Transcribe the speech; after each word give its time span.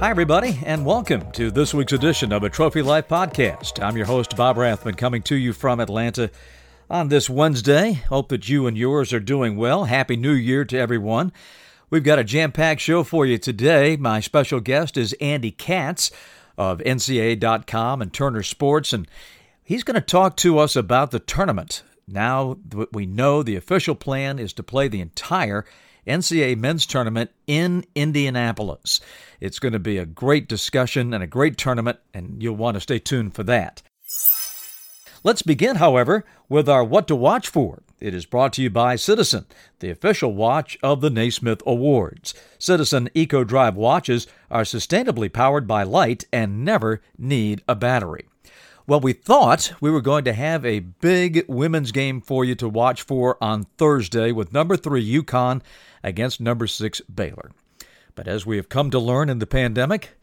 Hi, 0.00 0.10
everybody, 0.10 0.58
and 0.64 0.86
welcome 0.86 1.30
to 1.32 1.50
this 1.50 1.74
week's 1.74 1.92
edition 1.92 2.32
of 2.32 2.44
a 2.44 2.48
Trophy 2.48 2.82
Life 2.82 3.08
podcast. 3.08 3.82
I'm 3.82 3.96
your 3.96 4.06
host, 4.06 4.36
Bob 4.36 4.56
Rathbun, 4.56 4.94
coming 4.94 5.22
to 5.22 5.34
you 5.34 5.52
from 5.52 5.80
Atlanta 5.80 6.30
on 6.88 7.08
this 7.08 7.28
Wednesday. 7.28 7.94
Hope 7.94 8.28
that 8.28 8.48
you 8.48 8.66
and 8.66 8.78
yours 8.78 9.12
are 9.12 9.20
doing 9.20 9.56
well. 9.56 9.86
Happy 9.86 10.16
New 10.16 10.32
Year 10.32 10.64
to 10.66 10.78
everyone. 10.78 11.32
We've 11.90 12.04
got 12.04 12.18
a 12.18 12.24
jam 12.24 12.52
packed 12.52 12.80
show 12.80 13.02
for 13.02 13.26
you 13.26 13.38
today. 13.38 13.96
My 13.96 14.20
special 14.20 14.60
guest 14.60 14.96
is 14.96 15.14
Andy 15.14 15.50
Katz 15.50 16.10
of 16.56 16.78
NCAA.com 16.78 18.00
and 18.00 18.12
Turner 18.12 18.42
Sports, 18.42 18.92
and 18.92 19.08
he's 19.64 19.82
going 19.84 19.96
to 19.96 20.00
talk 20.00 20.36
to 20.36 20.58
us 20.58 20.76
about 20.76 21.10
the 21.10 21.18
tournament. 21.18 21.82
Now 22.08 22.56
we 22.92 23.06
know 23.06 23.42
the 23.42 23.56
official 23.56 23.94
plan 23.94 24.38
is 24.38 24.52
to 24.54 24.62
play 24.62 24.88
the 24.88 25.00
entire 25.00 25.64
NCAA 26.06 26.56
men's 26.56 26.86
tournament 26.86 27.30
in 27.46 27.84
Indianapolis. 27.94 29.00
It's 29.40 29.58
going 29.58 29.74
to 29.74 29.78
be 29.78 29.98
a 29.98 30.06
great 30.06 30.48
discussion 30.48 31.12
and 31.12 31.22
a 31.22 31.26
great 31.26 31.58
tournament, 31.58 31.98
and 32.14 32.42
you'll 32.42 32.56
want 32.56 32.76
to 32.76 32.80
stay 32.80 32.98
tuned 32.98 33.34
for 33.34 33.42
that. 33.44 33.82
Let's 35.22 35.42
begin, 35.42 35.76
however, 35.76 36.24
with 36.48 36.68
our 36.68 36.82
What 36.82 37.08
to 37.08 37.16
Watch 37.16 37.48
For. 37.48 37.82
It 38.00 38.14
is 38.14 38.24
brought 38.24 38.52
to 38.54 38.62
you 38.62 38.70
by 38.70 38.94
Citizen, 38.96 39.46
the 39.80 39.90
official 39.90 40.32
watch 40.32 40.78
of 40.82 41.00
the 41.00 41.10
Naismith 41.10 41.62
Awards. 41.66 42.32
Citizen 42.58 43.10
Eco 43.12 43.42
Drive 43.42 43.74
watches 43.74 44.28
are 44.50 44.62
sustainably 44.62 45.30
powered 45.30 45.66
by 45.66 45.82
light 45.82 46.24
and 46.32 46.64
never 46.64 47.02
need 47.18 47.62
a 47.68 47.74
battery. 47.74 48.27
Well, 48.88 49.00
we 49.00 49.12
thought 49.12 49.74
we 49.82 49.90
were 49.90 50.00
going 50.00 50.24
to 50.24 50.32
have 50.32 50.64
a 50.64 50.78
big 50.78 51.44
women's 51.46 51.92
game 51.92 52.22
for 52.22 52.42
you 52.42 52.54
to 52.54 52.70
watch 52.70 53.02
for 53.02 53.36
on 53.38 53.64
Thursday 53.76 54.32
with 54.32 54.54
number 54.54 54.78
three 54.78 55.06
UConn 55.06 55.60
against 56.02 56.40
number 56.40 56.66
six 56.66 57.02
Baylor. 57.02 57.50
But 58.14 58.26
as 58.26 58.46
we 58.46 58.56
have 58.56 58.70
come 58.70 58.90
to 58.92 58.98
learn 58.98 59.28
in 59.28 59.40
the 59.40 59.46
pandemic, 59.46 60.18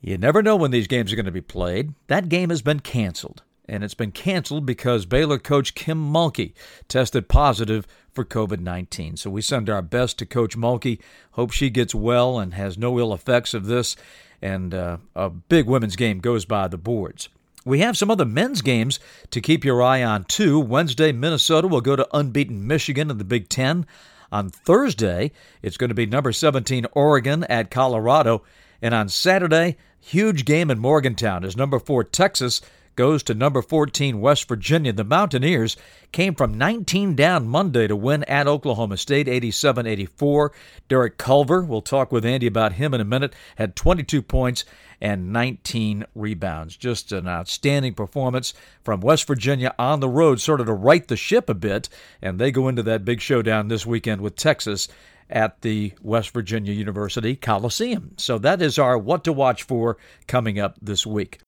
you 0.00 0.16
never 0.16 0.42
know 0.42 0.56
when 0.56 0.70
these 0.70 0.86
games 0.86 1.12
are 1.12 1.16
going 1.16 1.26
to 1.26 1.30
be 1.32 1.42
played. 1.42 1.92
That 2.06 2.30
game 2.30 2.48
has 2.48 2.62
been 2.62 2.80
canceled, 2.80 3.42
and 3.68 3.84
it's 3.84 3.92
been 3.92 4.10
canceled 4.10 4.64
because 4.64 5.04
Baylor 5.04 5.38
coach 5.38 5.74
Kim 5.74 5.98
Mulkey 6.10 6.54
tested 6.88 7.28
positive 7.28 7.86
for 8.10 8.24
COVID 8.24 8.60
19. 8.60 9.18
So 9.18 9.28
we 9.28 9.42
send 9.42 9.68
our 9.68 9.82
best 9.82 10.18
to 10.20 10.24
Coach 10.24 10.56
Mulkey. 10.56 10.98
Hope 11.32 11.50
she 11.50 11.68
gets 11.68 11.94
well 11.94 12.38
and 12.38 12.54
has 12.54 12.78
no 12.78 12.98
ill 12.98 13.12
effects 13.12 13.52
of 13.52 13.66
this, 13.66 13.96
and 14.40 14.72
uh, 14.72 14.96
a 15.14 15.28
big 15.28 15.66
women's 15.66 15.96
game 15.96 16.20
goes 16.20 16.46
by 16.46 16.68
the 16.68 16.78
boards. 16.78 17.28
We 17.66 17.80
have 17.80 17.96
some 17.96 18.12
other 18.12 18.24
men's 18.24 18.62
games 18.62 19.00
to 19.32 19.40
keep 19.40 19.64
your 19.64 19.82
eye 19.82 20.00
on, 20.00 20.22
too. 20.22 20.60
Wednesday, 20.60 21.10
Minnesota 21.10 21.66
will 21.66 21.80
go 21.80 21.96
to 21.96 22.06
unbeaten 22.16 22.64
Michigan 22.64 23.10
in 23.10 23.18
the 23.18 23.24
Big 23.24 23.48
Ten. 23.48 23.86
On 24.30 24.50
Thursday, 24.50 25.32
it's 25.62 25.76
going 25.76 25.88
to 25.88 25.94
be 25.94 26.06
number 26.06 26.30
17 26.30 26.86
Oregon 26.92 27.42
at 27.44 27.72
Colorado. 27.72 28.44
And 28.80 28.94
on 28.94 29.08
Saturday, 29.08 29.78
huge 29.98 30.44
game 30.44 30.70
in 30.70 30.78
Morgantown 30.78 31.44
as 31.44 31.56
number 31.56 31.80
4 31.80 32.04
Texas 32.04 32.60
goes 32.96 33.22
to 33.22 33.34
number 33.34 33.62
14 33.62 34.20
West 34.20 34.48
Virginia. 34.48 34.92
The 34.92 35.04
Mountaineers 35.04 35.76
came 36.12 36.34
from 36.34 36.58
19 36.58 37.14
down 37.14 37.46
Monday 37.46 37.86
to 37.86 37.94
win 37.94 38.24
at 38.24 38.48
Oklahoma 38.48 38.96
State 38.96 39.26
87-84. 39.26 40.50
Derek 40.88 41.18
Culver, 41.18 41.62
we'll 41.62 41.82
talk 41.82 42.10
with 42.10 42.24
Andy 42.24 42.46
about 42.46 42.72
him 42.72 42.94
in 42.94 43.00
a 43.00 43.04
minute, 43.04 43.34
had 43.56 43.76
22 43.76 44.22
points 44.22 44.64
and 45.00 45.32
19 45.32 46.06
rebounds. 46.14 46.76
Just 46.76 47.12
an 47.12 47.28
outstanding 47.28 47.94
performance 47.94 48.54
from 48.82 49.00
West 49.00 49.26
Virginia 49.26 49.74
on 49.78 50.00
the 50.00 50.08
road, 50.08 50.40
sort 50.40 50.60
of 50.60 50.66
to 50.66 50.72
right 50.72 51.06
the 51.06 51.16
ship 51.16 51.48
a 51.48 51.54
bit, 51.54 51.88
and 52.22 52.38
they 52.38 52.50
go 52.50 52.68
into 52.68 52.82
that 52.82 53.04
big 53.04 53.20
showdown 53.20 53.68
this 53.68 53.86
weekend 53.86 54.20
with 54.20 54.36
Texas 54.36 54.88
at 55.28 55.60
the 55.62 55.92
West 56.00 56.30
Virginia 56.30 56.72
University 56.72 57.34
Coliseum. 57.34 58.12
So 58.16 58.38
that 58.38 58.62
is 58.62 58.78
our 58.78 58.96
what 58.96 59.24
to 59.24 59.32
watch 59.32 59.64
for 59.64 59.96
coming 60.26 60.58
up 60.58 60.76
this 60.80 61.06
week. 61.06 61.40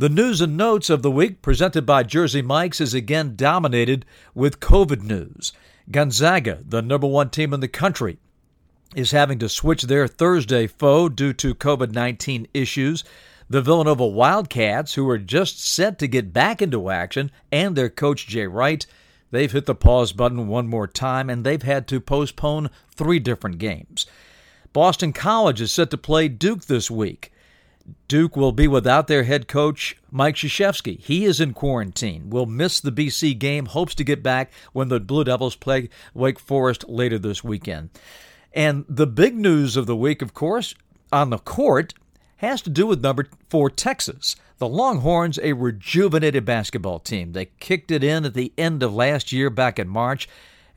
The 0.00 0.08
news 0.08 0.40
and 0.40 0.56
notes 0.56 0.90
of 0.90 1.02
the 1.02 1.10
week 1.10 1.42
presented 1.42 1.84
by 1.84 2.04
Jersey 2.04 2.40
Mike's 2.40 2.80
is 2.80 2.94
again 2.94 3.34
dominated 3.34 4.06
with 4.32 4.60
COVID 4.60 5.02
news. 5.02 5.52
Gonzaga, 5.90 6.62
the 6.64 6.80
number 6.80 7.08
one 7.08 7.30
team 7.30 7.52
in 7.52 7.58
the 7.58 7.66
country, 7.66 8.18
is 8.94 9.10
having 9.10 9.40
to 9.40 9.48
switch 9.48 9.82
their 9.82 10.06
Thursday 10.06 10.68
foe 10.68 11.08
due 11.08 11.32
to 11.32 11.52
COVID 11.52 11.92
19 11.92 12.46
issues. 12.54 13.02
The 13.50 13.60
Villanova 13.60 14.06
Wildcats, 14.06 14.94
who 14.94 15.10
are 15.10 15.18
just 15.18 15.66
set 15.66 15.98
to 15.98 16.06
get 16.06 16.32
back 16.32 16.62
into 16.62 16.90
action, 16.90 17.32
and 17.50 17.74
their 17.74 17.90
coach 17.90 18.28
Jay 18.28 18.46
Wright, 18.46 18.86
they've 19.32 19.50
hit 19.50 19.66
the 19.66 19.74
pause 19.74 20.12
button 20.12 20.46
one 20.46 20.68
more 20.68 20.86
time 20.86 21.28
and 21.28 21.42
they've 21.42 21.64
had 21.64 21.88
to 21.88 22.00
postpone 22.00 22.70
three 22.94 23.18
different 23.18 23.58
games. 23.58 24.06
Boston 24.72 25.12
College 25.12 25.60
is 25.60 25.72
set 25.72 25.90
to 25.90 25.98
play 25.98 26.28
Duke 26.28 26.66
this 26.66 26.88
week. 26.88 27.32
Duke 28.08 28.36
will 28.36 28.52
be 28.52 28.66
without 28.66 29.06
their 29.06 29.24
head 29.24 29.48
coach, 29.48 29.96
Mike 30.10 30.36
Krzyzewski. 30.36 31.00
He 31.00 31.24
is 31.24 31.40
in 31.40 31.54
quarantine, 31.54 32.30
will 32.30 32.46
miss 32.46 32.80
the 32.80 32.92
BC 32.92 33.38
game, 33.38 33.66
hopes 33.66 33.94
to 33.96 34.04
get 34.04 34.22
back 34.22 34.52
when 34.72 34.88
the 34.88 35.00
Blue 35.00 35.24
Devils 35.24 35.56
play 35.56 35.88
Wake 36.14 36.38
Forest 36.38 36.88
later 36.88 37.18
this 37.18 37.44
weekend. 37.44 37.90
And 38.52 38.84
the 38.88 39.06
big 39.06 39.36
news 39.36 39.76
of 39.76 39.86
the 39.86 39.96
week, 39.96 40.22
of 40.22 40.34
course, 40.34 40.74
on 41.12 41.30
the 41.30 41.38
court 41.38 41.94
has 42.36 42.62
to 42.62 42.70
do 42.70 42.86
with 42.86 43.02
number 43.02 43.28
four, 43.48 43.70
Texas. 43.70 44.36
The 44.58 44.68
Longhorns, 44.68 45.38
a 45.42 45.52
rejuvenated 45.52 46.44
basketball 46.44 46.98
team. 46.98 47.32
They 47.32 47.50
kicked 47.60 47.90
it 47.90 48.02
in 48.02 48.24
at 48.24 48.34
the 48.34 48.52
end 48.58 48.82
of 48.82 48.94
last 48.94 49.32
year, 49.32 49.50
back 49.50 49.78
in 49.78 49.88
March 49.88 50.28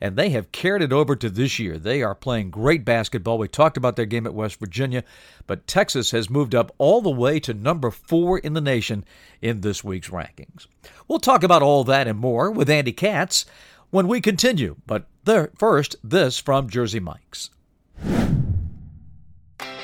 and 0.02 0.16
they 0.16 0.30
have 0.30 0.50
carried 0.50 0.82
it 0.82 0.92
over 0.92 1.14
to 1.14 1.30
this 1.30 1.60
year. 1.60 1.78
They 1.78 2.02
are 2.02 2.16
playing 2.16 2.50
great 2.50 2.84
basketball. 2.84 3.38
We 3.38 3.46
talked 3.46 3.76
about 3.76 3.94
their 3.94 4.04
game 4.04 4.26
at 4.26 4.34
West 4.34 4.58
Virginia, 4.58 5.04
but 5.46 5.68
Texas 5.68 6.10
has 6.10 6.28
moved 6.28 6.56
up 6.56 6.74
all 6.76 7.00
the 7.00 7.08
way 7.08 7.38
to 7.38 7.54
number 7.54 7.92
four 7.92 8.40
in 8.40 8.54
the 8.54 8.60
nation 8.60 9.04
in 9.40 9.60
this 9.60 9.84
week's 9.84 10.10
rankings. 10.10 10.66
We'll 11.06 11.20
talk 11.20 11.44
about 11.44 11.62
all 11.62 11.84
that 11.84 12.08
and 12.08 12.18
more 12.18 12.50
with 12.50 12.68
Andy 12.68 12.90
Katz 12.90 13.46
when 13.90 14.08
we 14.08 14.20
continue, 14.20 14.74
but 14.88 15.06
there, 15.22 15.52
first, 15.56 15.94
this 16.02 16.36
from 16.36 16.68
Jersey 16.68 16.98
Mike's. 16.98 17.50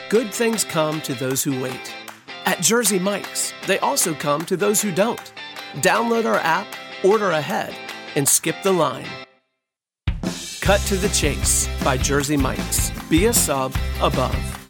Good 0.08 0.34
things 0.34 0.64
come 0.64 1.00
to 1.02 1.14
those 1.14 1.44
who 1.44 1.62
wait. 1.62 1.94
At 2.44 2.60
Jersey 2.60 2.98
Mike's, 2.98 3.52
they 3.68 3.78
also 3.78 4.14
come 4.14 4.44
to 4.46 4.56
those 4.56 4.82
who 4.82 4.90
don't. 4.90 5.32
Download 5.74 6.24
our 6.24 6.40
app, 6.40 6.66
order 7.04 7.30
ahead, 7.30 7.72
and 8.16 8.28
skip 8.28 8.56
the 8.64 8.72
line. 8.72 9.06
Cut 10.68 10.80
to 10.80 10.96
the 10.96 11.08
Chase 11.08 11.66
by 11.82 11.96
Jersey 11.96 12.36
Mike's. 12.36 12.90
Be 13.08 13.24
a 13.24 13.32
sub 13.32 13.74
above. 14.02 14.68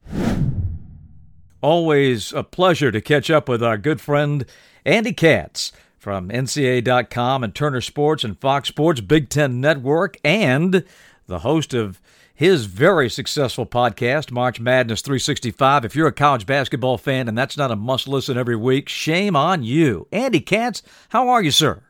Always 1.61 2.33
a 2.33 2.45
pleasure 2.45 2.93
to 2.93 3.01
catch 3.01 3.31
up 3.33 3.49
with 3.49 3.65
our 3.65 3.77
good 3.77 4.01
friend 4.01 4.45
Andy 4.85 5.13
Katz 5.13 5.73
from 5.99 6.29
NCAA.com 6.29 7.43
and 7.43 7.53
Turner 7.53 7.81
Sports 7.81 8.23
and 8.23 8.39
Fox 8.39 8.69
Sports 8.69 9.01
Big 9.01 9.29
Ten 9.29 9.61
Network, 9.61 10.17
and 10.23 10.85
the 11.27 11.41
host 11.41 11.75
of 11.75 12.01
his 12.33 12.67
very 12.67 13.11
successful 13.11 13.67
podcast, 13.67 14.31
March 14.31 14.61
Madness 14.61 15.03
365. 15.03 15.85
If 15.85 15.97
you're 15.97 16.07
a 16.07 16.13
college 16.13 16.47
basketball 16.47 16.97
fan 16.97 17.27
and 17.27 17.37
that's 17.37 17.57
not 17.57 17.73
a 17.73 17.77
must 17.77 18.07
listen 18.07 18.39
every 18.39 18.55
week, 18.55 18.89
shame 18.89 19.35
on 19.35 19.65
you. 19.65 20.07
Andy 20.13 20.39
Katz, 20.39 20.81
how 21.09 21.29
are 21.29 21.43
you, 21.43 21.51
sir? 21.51 21.83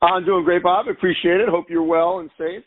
I'm 0.00 0.24
doing 0.24 0.44
great, 0.44 0.62
Bob. 0.62 0.86
Appreciate 0.86 1.40
it. 1.40 1.48
Hope 1.48 1.68
you're 1.68 1.82
well 1.82 2.20
and 2.20 2.30
safe. 2.38 2.62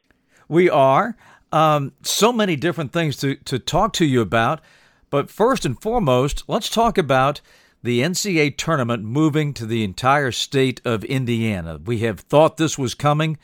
We 0.47 0.69
are. 0.69 1.15
Um, 1.51 1.93
so 2.01 2.33
many 2.33 2.55
different 2.55 2.91
things 2.91 3.17
to, 3.17 3.35
to 3.35 3.59
talk 3.59 3.93
to 3.93 4.05
you 4.05 4.21
about. 4.21 4.61
But 5.09 5.29
first 5.29 5.65
and 5.65 5.81
foremost, 5.81 6.43
let's 6.47 6.69
talk 6.69 6.97
about 6.97 7.41
the 7.83 8.01
NCAA 8.01 8.57
tournament 8.57 9.03
moving 9.03 9.53
to 9.53 9.65
the 9.65 9.83
entire 9.83 10.31
state 10.31 10.81
of 10.83 11.03
Indiana. 11.05 11.79
We 11.83 11.99
have 11.99 12.19
thought 12.19 12.57
this 12.57 12.77
was 12.77 12.95
coming, 12.95 13.37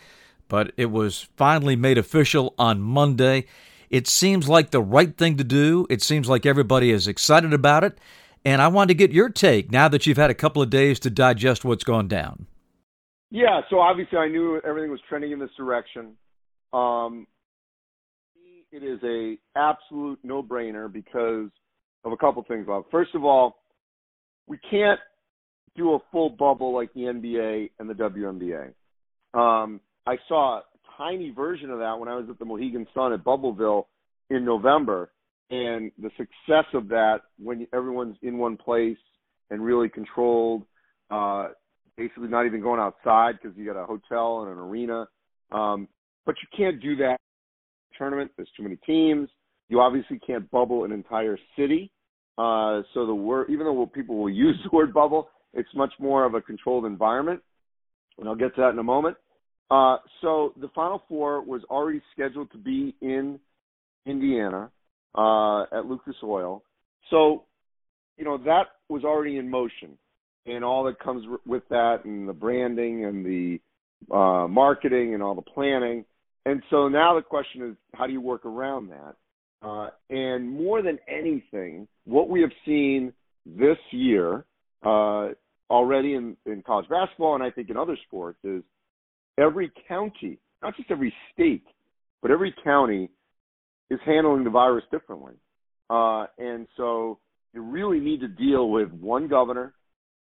but 0.47 0.73
it 0.75 0.87
was 0.87 1.29
finally 1.37 1.75
made 1.75 1.97
official 1.97 2.55
on 2.57 2.81
Monday. 2.81 3.45
It 3.89 4.07
seems 4.07 4.49
like 4.49 4.71
the 4.71 4.81
right 4.81 5.15
thing 5.15 5.37
to 5.37 5.43
do. 5.43 5.85
It 5.89 6.01
seems 6.01 6.27
like 6.27 6.45
everybody 6.45 6.91
is 6.91 7.07
excited 7.07 7.53
about 7.53 7.83
it. 7.83 7.99
And 8.43 8.61
I 8.61 8.67
wanted 8.67 8.87
to 8.89 8.93
get 8.95 9.11
your 9.11 9.29
take 9.29 9.71
now 9.71 9.87
that 9.89 10.07
you've 10.07 10.17
had 10.17 10.31
a 10.31 10.35
couple 10.35 10.61
of 10.61 10.69
days 10.69 10.99
to 11.01 11.09
digest 11.09 11.63
what's 11.63 11.83
gone 11.83 12.07
down. 12.07 12.47
Yeah, 13.29 13.61
so 13.69 13.79
obviously 13.79 14.17
I 14.17 14.27
knew 14.27 14.59
everything 14.65 14.91
was 14.91 14.99
trending 15.07 15.31
in 15.31 15.39
this 15.39 15.51
direction. 15.55 16.17
Um, 16.73 17.27
it 18.71 18.83
is 18.83 18.99
a 19.03 19.37
absolute 19.57 20.19
no-brainer 20.23 20.91
because 20.91 21.49
of 22.03 22.11
a 22.11 22.17
couple 22.17 22.43
things, 22.47 22.65
Bob. 22.65 22.85
First 22.89 23.13
of 23.15 23.25
all, 23.25 23.57
we 24.47 24.57
can't 24.69 24.99
do 25.75 25.93
a 25.93 25.99
full 26.11 26.29
bubble 26.29 26.73
like 26.73 26.93
the 26.93 27.01
NBA 27.01 27.71
and 27.79 27.89
the 27.89 27.93
WNBA. 27.93 28.73
Um, 29.33 29.79
I 30.05 30.17
saw 30.27 30.59
a 30.59 30.63
tiny 30.97 31.31
version 31.31 31.69
of 31.69 31.79
that 31.79 31.99
when 31.99 32.09
I 32.09 32.15
was 32.15 32.25
at 32.29 32.39
the 32.39 32.45
Mohegan 32.45 32.87
Sun 32.93 33.13
at 33.13 33.23
Bubbleville 33.23 33.85
in 34.29 34.45
November, 34.45 35.11
and 35.49 35.91
the 36.01 36.09
success 36.17 36.65
of 36.73 36.87
that 36.89 37.21
when 37.37 37.67
everyone's 37.73 38.15
in 38.21 38.37
one 38.37 38.55
place 38.55 38.97
and 39.49 39.63
really 39.63 39.89
controlled, 39.89 40.63
uh, 41.09 41.49
basically 41.97 42.29
not 42.29 42.45
even 42.45 42.61
going 42.61 42.79
outside 42.79 43.37
because 43.41 43.55
you 43.57 43.65
got 43.65 43.81
a 43.81 43.85
hotel 43.85 44.43
and 44.43 44.51
an 44.51 44.57
arena. 44.57 45.07
Um, 45.51 45.89
but 46.25 46.35
you 46.41 46.57
can't 46.57 46.81
do 46.81 46.95
that 46.97 47.17
tournament. 47.97 48.31
There's 48.35 48.49
too 48.55 48.63
many 48.63 48.77
teams. 48.85 49.29
You 49.69 49.79
obviously 49.79 50.19
can't 50.19 50.49
bubble 50.51 50.83
an 50.83 50.91
entire 50.91 51.37
city. 51.57 51.91
Uh, 52.37 52.81
so 52.93 53.05
the 53.05 53.13
word, 53.13 53.47
even 53.49 53.65
though 53.65 53.85
people 53.85 54.17
will 54.17 54.29
use 54.45 54.57
the 54.63 54.75
word 54.75 54.93
bubble, 54.93 55.29
it's 55.53 55.69
much 55.75 55.93
more 55.99 56.25
of 56.25 56.33
a 56.33 56.41
controlled 56.41 56.85
environment. 56.85 57.41
And 58.17 58.27
I'll 58.27 58.35
get 58.35 58.55
to 58.55 58.61
that 58.61 58.69
in 58.69 58.79
a 58.79 58.83
moment. 58.83 59.17
Uh, 59.69 59.97
so 60.21 60.53
the 60.59 60.67
Final 60.75 61.01
Four 61.07 61.41
was 61.41 61.61
already 61.69 62.01
scheduled 62.13 62.51
to 62.51 62.57
be 62.57 62.93
in 63.01 63.39
Indiana 64.05 64.69
uh, 65.15 65.63
at 65.63 65.85
Lucas 65.85 66.15
Oil. 66.23 66.63
So, 67.09 67.45
you 68.17 68.25
know, 68.25 68.37
that 68.39 68.63
was 68.89 69.03
already 69.03 69.37
in 69.37 69.49
motion, 69.49 69.97
and 70.45 70.63
all 70.63 70.83
that 70.83 70.99
comes 70.99 71.25
with 71.45 71.63
that, 71.69 72.03
and 72.03 72.27
the 72.27 72.33
branding 72.33 73.05
and 73.05 73.25
the 73.25 73.59
uh, 74.13 74.47
marketing 74.47 75.13
and 75.13 75.23
all 75.23 75.35
the 75.35 75.41
planning. 75.41 76.05
And 76.45 76.63
so 76.69 76.87
now 76.87 77.15
the 77.15 77.21
question 77.21 77.69
is, 77.69 77.75
how 77.93 78.07
do 78.07 78.13
you 78.13 78.21
work 78.21 78.45
around 78.45 78.89
that? 78.89 79.15
Uh, 79.61 79.89
and 80.09 80.49
more 80.49 80.81
than 80.81 80.97
anything, 81.07 81.87
what 82.05 82.29
we 82.29 82.41
have 82.41 82.51
seen 82.65 83.13
this 83.45 83.77
year 83.91 84.45
uh, 84.83 85.29
already 85.69 86.15
in, 86.15 86.35
in 86.45 86.63
college 86.63 86.89
basketball, 86.89 87.35
and 87.35 87.43
I 87.43 87.51
think 87.51 87.69
in 87.69 87.77
other 87.77 87.97
sports, 88.07 88.39
is 88.43 88.63
every 89.37 89.71
county, 89.87 90.39
not 90.63 90.75
just 90.75 90.89
every 90.89 91.13
state, 91.33 91.65
but 92.21 92.31
every 92.31 92.53
county 92.63 93.09
is 93.89 93.99
handling 94.05 94.43
the 94.43 94.49
virus 94.49 94.83
differently. 94.91 95.33
Uh, 95.89 96.25
and 96.39 96.67
so 96.77 97.19
you 97.53 97.61
really 97.61 97.99
need 97.99 98.21
to 98.21 98.27
deal 98.27 98.69
with 98.69 98.91
one 98.93 99.27
governor, 99.27 99.73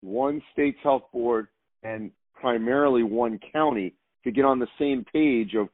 one 0.02 0.40
state's 0.52 0.78
health 0.82 1.04
board, 1.12 1.48
and 1.82 2.10
primarily 2.34 3.02
one 3.02 3.40
county 3.52 3.94
to 4.24 4.30
get 4.30 4.44
on 4.44 4.58
the 4.58 4.68
same 4.78 5.04
page 5.12 5.54
of 5.54 5.68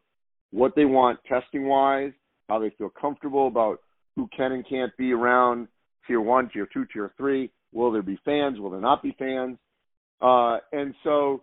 what 0.53 0.75
they 0.77 0.85
want 0.85 1.19
testing 1.29 1.67
wise, 1.67 2.13
how 2.49 2.59
they 2.59 2.71
feel 2.79 2.91
comfortable 2.91 3.49
about 3.49 3.81
who 4.15 4.29
can 4.37 4.53
and 4.53 4.69
can't 4.69 4.95
be 4.97 5.13
around 5.13 5.67
tier 6.07 6.21
one, 6.21 6.49
tier 6.53 6.69
two, 6.73 6.85
tier 6.93 7.13
three. 7.17 7.51
Will 7.73 7.91
there 7.91 8.03
be 8.03 8.19
fans? 8.25 8.61
Will 8.61 8.71
there 8.71 8.81
not 8.81 9.03
be 9.03 9.17
fans? 9.19 9.59
Uh, 10.21 10.59
and 10.73 10.95
so 11.03 11.43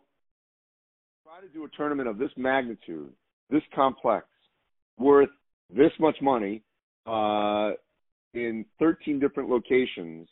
try 1.24 1.42
to 1.42 1.52
do 1.54 1.66
a 1.66 1.70
tournament 1.76 2.08
of 2.08 2.18
this 2.18 2.30
magnitude, 2.38 3.12
this 3.50 3.64
complex, 3.76 4.28
worth 4.98 5.30
this 5.70 5.92
much 6.00 6.16
money 6.22 6.62
uh, 7.06 7.72
in 8.34 8.66
13 8.80 9.20
different 9.20 9.50
locations 9.50 10.28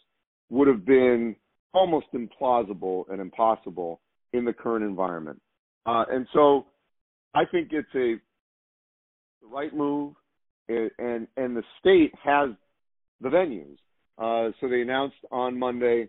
would 0.49 0.67
have 0.67 0.85
been 0.85 1.35
almost 1.73 2.07
implausible 2.13 3.03
and 3.09 3.19
impossible 3.19 3.99
in 4.33 4.45
the 4.45 4.53
current 4.53 4.85
environment. 4.85 5.41
Uh, 5.85 6.05
and 6.11 6.27
so 6.33 6.67
I 7.33 7.43
think 7.45 7.69
it's 7.71 7.87
a 7.95 8.15
the 9.47 9.55
right 9.55 9.73
move, 9.75 10.13
and 10.67 10.91
and, 10.97 11.27
and 11.37 11.55
the 11.55 11.63
state 11.79 12.13
has 12.23 12.49
the 13.21 13.29
venues. 13.29 13.77
Uh, 14.17 14.51
so 14.59 14.67
they 14.67 14.81
announced 14.81 15.15
on 15.31 15.57
Monday, 15.57 16.07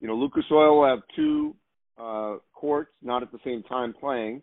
you 0.00 0.08
know, 0.08 0.14
Lucas 0.14 0.44
Oil 0.50 0.80
will 0.80 0.88
have 0.88 1.00
two 1.14 1.54
uh, 1.98 2.36
courts, 2.52 2.90
not 3.02 3.22
at 3.22 3.30
the 3.32 3.38
same 3.44 3.62
time 3.64 3.94
playing, 3.98 4.42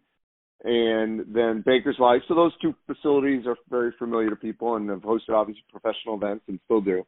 and 0.64 1.22
then 1.34 1.62
Bankers 1.66 1.98
Life. 2.00 2.22
So 2.28 2.36
those 2.36 2.54
two 2.62 2.76
facilities 2.86 3.46
are 3.48 3.56
very 3.70 3.94
familiar 3.98 4.30
to 4.30 4.36
people 4.36 4.76
and 4.76 4.90
have 4.90 5.02
hosted 5.02 5.34
obviously 5.34 5.64
professional 5.72 6.16
events 6.16 6.44
and 6.48 6.60
still 6.66 6.82
do. 6.82 7.04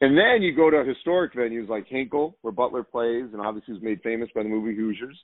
And 0.00 0.16
then 0.16 0.42
you 0.42 0.54
go 0.56 0.68
to 0.68 0.84
historic 0.84 1.32
venues 1.34 1.68
like 1.68 1.86
Hinkle, 1.86 2.36
where 2.42 2.52
Butler 2.52 2.82
plays, 2.82 3.26
and 3.32 3.40
obviously 3.40 3.74
was 3.74 3.82
made 3.82 4.00
famous 4.02 4.28
by 4.34 4.42
the 4.42 4.48
movie 4.48 4.74
Hoosiers. 4.74 5.16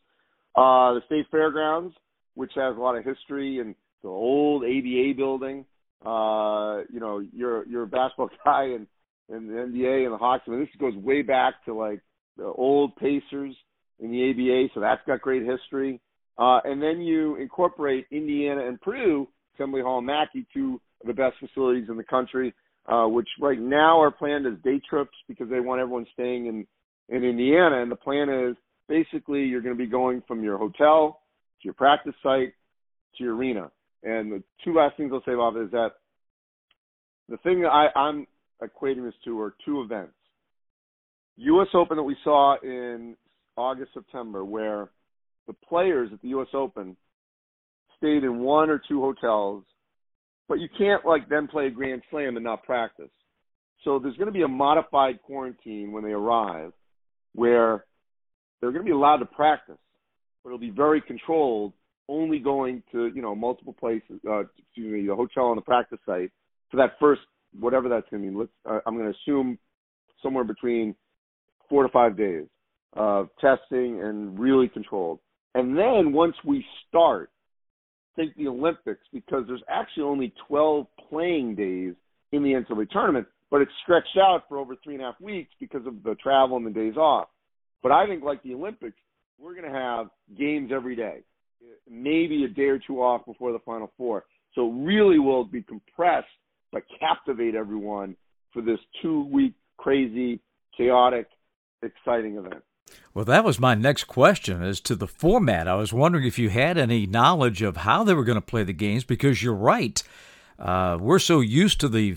Uh, 0.55 0.95
the 0.95 1.01
State 1.07 1.27
Fairgrounds, 1.31 1.95
which 2.35 2.53
has 2.55 2.77
a 2.77 2.81
lot 2.81 2.97
of 2.97 3.05
history, 3.05 3.59
and 3.59 3.75
the 4.03 4.09
old 4.09 4.65
ABA 4.65 5.15
building. 5.17 5.65
Uh, 6.05 6.83
you 6.93 7.01
know, 7.01 7.21
you're 7.33 7.67
you're 7.67 7.83
a 7.85 7.89
basketball 7.89 8.31
guy 8.45 8.65
and 8.65 8.87
and 9.29 9.49
the 9.49 9.55
NBA 9.55 10.05
and 10.05 10.13
the 10.13 10.19
Hawks. 10.19 10.45
I 10.47 10.51
mean, 10.51 10.61
this 10.61 10.69
goes 10.79 10.95
way 10.97 11.23
back 11.23 11.65
to 11.67 11.75
like 11.75 12.01
the 12.37 12.45
old 12.45 12.97
Pacers 12.97 13.55
in 14.01 14.11
the 14.11 14.31
ABA, 14.31 14.73
so 14.75 14.81
that's 14.81 15.03
got 15.07 15.21
great 15.21 15.43
history. 15.45 16.01
Uh, 16.39 16.61
and 16.65 16.81
then 16.81 17.01
you 17.01 17.37
incorporate 17.37 18.07
Indiana 18.13 18.67
and 18.67 18.81
Purdue, 18.81 19.27
Assembly 19.55 19.83
Hall 19.83 19.99
and 19.99 20.07
Mackey, 20.07 20.47
two 20.55 20.81
of 21.01 21.09
the 21.09 21.13
best 21.13 21.35
facilities 21.41 21.89
in 21.89 21.97
the 21.97 22.05
country, 22.05 22.55
uh, 22.87 23.07
which 23.07 23.29
right 23.41 23.59
now 23.61 24.01
are 24.01 24.13
planned 24.13 24.47
as 24.47 24.55
day 24.63 24.81
trips 24.89 25.17
because 25.27 25.51
they 25.51 25.61
want 25.61 25.81
everyone 25.81 26.07
staying 26.13 26.47
in, 26.47 26.67
in 27.09 27.25
Indiana. 27.25 27.83
And 27.83 27.91
the 27.91 27.97
plan 27.97 28.29
is 28.29 28.57
basically 28.89 29.45
you're 29.45 29.61
going 29.61 29.75
to 29.75 29.79
be 29.79 29.91
going 29.91 30.23
from 30.29 30.45
your 30.45 30.59
hotel 30.59 31.21
to 31.61 31.65
your 31.65 31.75
practice 31.75 32.15
site 32.23 32.55
to 33.17 33.25
your 33.25 33.35
arena. 33.35 33.71
And 34.03 34.33
the 34.33 34.43
two 34.65 34.75
last 34.75 34.97
things 34.97 35.11
I'll 35.13 35.23
say 35.25 35.33
about 35.33 35.57
it 35.57 35.65
is 35.65 35.71
that 35.73 35.91
the 37.29 37.37
thing 37.39 37.63
that 37.63 37.69
I, 37.69 37.89
I'm 37.99 38.27
equating 38.63 39.05
this 39.05 39.15
to 39.25 39.41
are 39.41 39.55
two 39.65 39.83
events. 39.83 40.13
U.S. 41.37 41.69
Open 41.75 41.97
that 41.97 42.03
we 42.03 42.17
saw 42.25 42.57
in 42.63 43.17
August, 43.57 43.93
September, 43.95 44.45
where 44.45 44.91
the 45.47 45.53
players 45.53 46.11
at 46.13 46.21
the 46.23 46.29
U.S. 46.29 46.49
Open 46.55 46.97
stayed 47.97 48.25
in 48.25 48.41
one 48.41 48.71
or 48.71 48.81
two 48.89 49.01
hotels, 49.01 49.65
but 50.49 50.59
you 50.59 50.69
can't 50.77 51.05
like 51.05 51.29
then 51.29 51.49
play 51.49 51.67
a 51.67 51.71
Grand 51.71 52.03
Slam 52.11 52.37
and 52.37 52.45
not 52.45 52.63
practice. 52.65 53.11
So 53.85 53.99
there's 53.99 54.17
going 54.17 54.27
to 54.27 54.33
be 54.33 54.43
a 54.43 54.49
modified 54.49 55.23
quarantine 55.23 55.93
when 55.93 56.03
they 56.03 56.11
arrive, 56.11 56.73
where 57.35 57.85
they're 58.61 58.73
going 58.73 58.85
to 58.85 58.89
be 58.89 58.95
allowed 58.95 59.19
to 59.19 59.27
practice, 59.27 59.79
but 60.43 60.51
it'll 60.51 60.59
be 60.59 60.71
very 60.71 61.01
controlled, 61.01 61.73
only 62.09 62.39
going 62.39 62.83
to 62.93 63.07
you 63.15 63.23
know 63.23 63.35
multiple 63.35 63.73
places, 63.73 64.21
uh, 64.29 64.41
excuse 64.41 64.93
me, 64.93 65.07
the 65.07 65.15
hotel 65.15 65.49
and 65.51 65.59
the 65.59 65.63
practice 65.63 65.99
site 66.07 66.31
for 66.71 66.77
that 66.79 66.93
first 67.01 67.23
whatever 67.59 67.89
that's 67.89 68.09
going 68.11 68.23
to 68.23 68.29
mean. 68.29 68.39
Let's 68.39 68.51
uh, 68.69 68.81
I'm 68.87 68.97
going 68.97 69.13
to 69.13 69.19
assume 69.19 69.59
somewhere 70.23 70.45
between 70.45 70.95
four 71.69 71.83
to 71.83 71.89
five 71.91 72.17
days 72.17 72.47
of 72.95 73.29
testing 73.41 74.03
and 74.03 74.39
really 74.39 74.69
controlled. 74.69 75.21
And 75.55 75.77
then 75.77 76.13
once 76.13 76.35
we 76.45 76.65
start, 76.89 77.31
think 78.17 78.37
the 78.37 78.49
Olympics 78.49 79.03
because 79.13 79.45
there's 79.47 79.63
actually 79.69 80.03
only 80.03 80.33
12 80.49 80.87
playing 81.09 81.55
days 81.55 81.95
in 82.33 82.43
the 82.43 82.51
NCAA 82.51 82.91
tournament, 82.91 83.27
but 83.51 83.63
it's 83.63 83.71
stretched 83.83 84.19
out 84.19 84.43
for 84.49 84.59
over 84.59 84.75
three 84.83 84.95
and 84.95 85.03
a 85.03 85.07
half 85.07 85.21
weeks 85.21 85.51
because 85.61 85.87
of 85.87 86.03
the 86.03 86.15
travel 86.17 86.57
and 86.57 86.67
the 86.67 86.71
days 86.71 86.97
off. 86.97 87.29
But 87.83 87.93
I 87.93 88.07
think 88.07 88.23
like 88.25 88.43
the 88.43 88.55
Olympics, 88.55 88.97
we're 89.39 89.55
going 89.55 89.73
to 89.73 89.79
have 89.79 90.09
games 90.37 90.71
every 90.75 90.97
day, 90.97 91.21
maybe 91.89 92.45
a 92.45 92.49
day 92.49 92.65
or 92.69 92.79
two 92.79 93.03
off 93.03 93.25
before 93.27 93.53
the 93.53 93.59
Final 93.61 93.93
Four. 93.97 94.25
So 94.55 94.71
really 94.71 95.19
will 95.19 95.45
be 95.45 95.63
compressed 95.63 96.27
but 96.73 96.83
captivate 97.01 97.55
everyone 97.55 98.17
for 98.53 98.63
this 98.63 98.79
two 99.01 99.25
week 99.25 99.55
crazy, 99.77 100.41
chaotic, 100.77 101.29
exciting 101.83 102.37
event. 102.37 102.63
Well, 103.13 103.25
that 103.27 103.45
was 103.45 103.61
my 103.61 103.75
next 103.75 104.05
question 104.05 104.63
as 104.63 104.81
to 104.81 104.97
the 104.97 105.07
format. 105.07 105.69
I 105.69 105.75
was 105.75 105.93
wondering 105.93 106.27
if 106.27 106.39
you 106.39 106.49
had 106.51 106.79
any 106.79 107.07
knowledge 107.07 107.63
of 107.63 107.79
how 107.79 108.03
they 108.03 108.15
were 108.15 108.25
going 108.25 108.37
to 108.37 108.43
play 108.43 108.65
the 108.65 108.73
games 108.73 109.05
because 109.05 109.43
you're 109.43 109.55
right. 109.55 110.03
Uh, 110.59 110.97
we're 111.01 111.19
so 111.19 111.41
used 111.41 111.81
to 111.81 111.89
the 111.89 112.17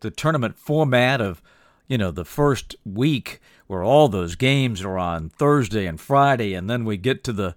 the 0.00 0.10
tournament 0.10 0.58
format 0.58 1.20
of 1.20 1.40
you 1.86 1.96
know 1.96 2.10
the 2.10 2.24
first 2.24 2.76
week 2.84 3.40
where 3.66 3.82
all 3.82 4.08
those 4.08 4.34
games 4.34 4.82
are 4.82 4.98
on 4.98 5.30
Thursday 5.30 5.86
and 5.86 6.00
Friday, 6.00 6.54
and 6.54 6.68
then 6.68 6.84
we 6.84 6.96
get 6.96 7.24
to 7.24 7.32
the 7.32 7.54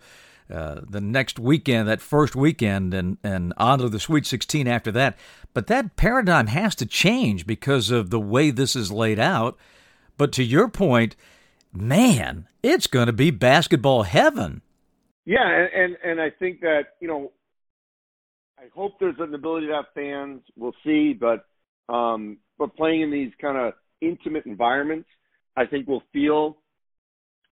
uh, 0.51 0.81
the 0.87 1.01
next 1.01 1.39
weekend, 1.39 1.87
that 1.87 2.01
first 2.01 2.35
weekend, 2.35 2.93
and 2.93 3.17
and 3.23 3.53
on 3.57 3.79
to 3.79 3.89
the 3.89 3.99
Sweet 3.99 4.25
16 4.25 4.67
after 4.67 4.91
that. 4.91 5.17
But 5.53 5.67
that 5.67 5.95
paradigm 5.95 6.47
has 6.47 6.75
to 6.75 6.85
change 6.85 7.45
because 7.45 7.91
of 7.91 8.09
the 8.09 8.19
way 8.19 8.51
this 8.51 8.75
is 8.75 8.91
laid 8.91 9.19
out. 9.19 9.57
But 10.17 10.31
to 10.33 10.43
your 10.43 10.67
point, 10.67 11.15
man, 11.73 12.47
it's 12.63 12.87
going 12.87 13.07
to 13.07 13.13
be 13.13 13.31
basketball 13.31 14.03
heaven. 14.03 14.61
Yeah, 15.25 15.45
and, 15.45 15.69
and 15.73 15.97
and 16.03 16.21
I 16.21 16.29
think 16.29 16.61
that 16.61 16.95
you 17.01 17.07
know, 17.07 17.31
I 18.57 18.63
hope 18.73 18.93
there's 18.99 19.19
an 19.19 19.33
ability 19.33 19.67
to 19.67 19.73
have 19.73 19.85
fans. 19.93 20.41
We'll 20.55 20.75
see, 20.85 21.13
but 21.13 21.45
um, 21.93 22.37
but 22.57 22.75
playing 22.75 23.01
in 23.01 23.11
these 23.11 23.31
kind 23.41 23.57
of 23.57 23.73
intimate 24.01 24.45
environments, 24.45 25.09
I 25.55 25.65
think 25.65 25.87
will 25.87 26.03
feel, 26.13 26.57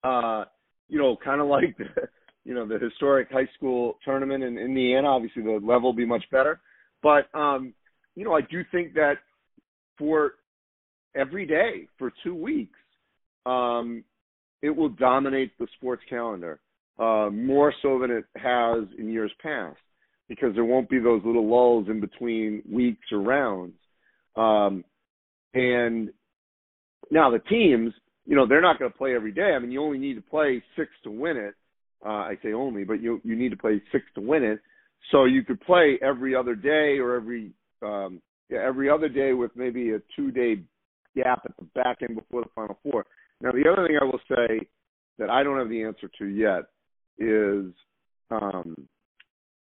uh, 0.03 0.45
you 0.89 0.99
know, 0.99 1.17
kind 1.23 1.41
of 1.41 1.47
like 1.47 1.77
you 2.45 2.55
know 2.55 2.67
the 2.67 2.79
historic 2.79 3.31
high 3.31 3.49
school 3.57 3.99
tournament 4.05 4.43
in 4.43 4.59
Indiana. 4.59 5.09
Obviously, 5.09 5.43
the 5.43 5.53
level 5.63 5.83
will 5.83 5.93
be 5.93 6.07
much 6.07 6.25
better, 6.31 6.61
but 7.03 7.29
um, 7.35 7.75
you 8.15 8.25
know, 8.25 8.35
I 8.35 8.41
do 8.43 8.63
think 8.73 8.95
that 8.95 9.15
for 9.99 10.33
every 11.15 11.47
day 11.47 11.87
for 11.99 12.13
two 12.23 12.35
weeks, 12.35 12.79
um, 13.47 14.05
it 14.63 14.71
will 14.71 14.89
dominate 14.91 15.57
the 15.59 15.67
sports 15.77 16.03
calendar 16.09 16.61
uh, 16.99 17.31
more 17.31 17.73
so 17.83 17.99
than 17.99 18.11
it 18.11 18.25
has 18.37 18.85
in 18.99 19.11
years 19.11 19.33
past 19.43 19.79
because 20.29 20.55
there 20.55 20.65
won't 20.65 20.89
be 20.89 20.99
those 20.99 21.23
little 21.25 21.49
lulls 21.49 21.89
in 21.89 22.01
between 22.01 22.63
weeks 22.71 23.07
or 23.11 23.21
rounds. 23.21 23.75
Um, 24.37 24.85
and 25.55 26.11
now 27.11 27.31
the 27.31 27.41
teams, 27.41 27.93
you 28.27 28.37
know, 28.37 28.47
they're 28.47 28.61
not 28.61 28.79
going 28.79 28.93
to 28.93 28.97
play 28.97 29.15
every 29.15 29.33
day. 29.33 29.55
I 29.55 29.59
mean, 29.59 29.73
you 29.73 29.83
only 29.83 29.99
need 29.99 30.15
to 30.15 30.23
play 30.23 30.63
six 30.77 30.91
to 31.05 31.11
win 31.11 31.37
it. 31.37 31.55
Uh, 32.05 32.09
I 32.09 32.39
say 32.43 32.53
only, 32.53 32.85
but 32.85 33.03
you 33.03 33.21
you 33.25 33.37
need 33.37 33.51
to 33.51 33.57
play 33.57 33.83
six 33.93 34.05
to 34.15 34.21
win 34.21 34.43
it. 34.43 34.61
So 35.11 35.25
you 35.25 35.45
could 35.45 35.61
play 35.61 35.99
every 36.03 36.35
other 36.35 36.55
day 36.55 36.99
or 36.99 37.15
every 37.15 37.53
um, 37.83 38.21
yeah, 38.49 38.61
every 38.67 38.91
other 38.91 39.09
day 39.09 39.33
with 39.33 39.51
maybe 39.55 39.93
a 39.93 40.01
two 40.17 40.31
day 40.31 40.63
gap 41.17 41.43
at 41.45 41.57
the 41.59 41.65
back 41.75 41.99
end 42.03 42.17
before 42.17 42.43
the 42.43 42.51
Final 42.55 42.79
Four. 42.83 43.07
Now, 43.41 43.53
the 43.53 43.71
other 43.71 43.87
thing 43.87 43.99
I 44.01 44.05
will 44.05 44.21
say 44.29 44.67
that 45.19 45.31
I 45.31 45.43
don't 45.43 45.59
have 45.59 45.69
the 45.69 45.83
answer 45.83 46.11
to 46.19 46.27
yet 46.27 46.65
is 47.19 47.73
um, 48.31 48.89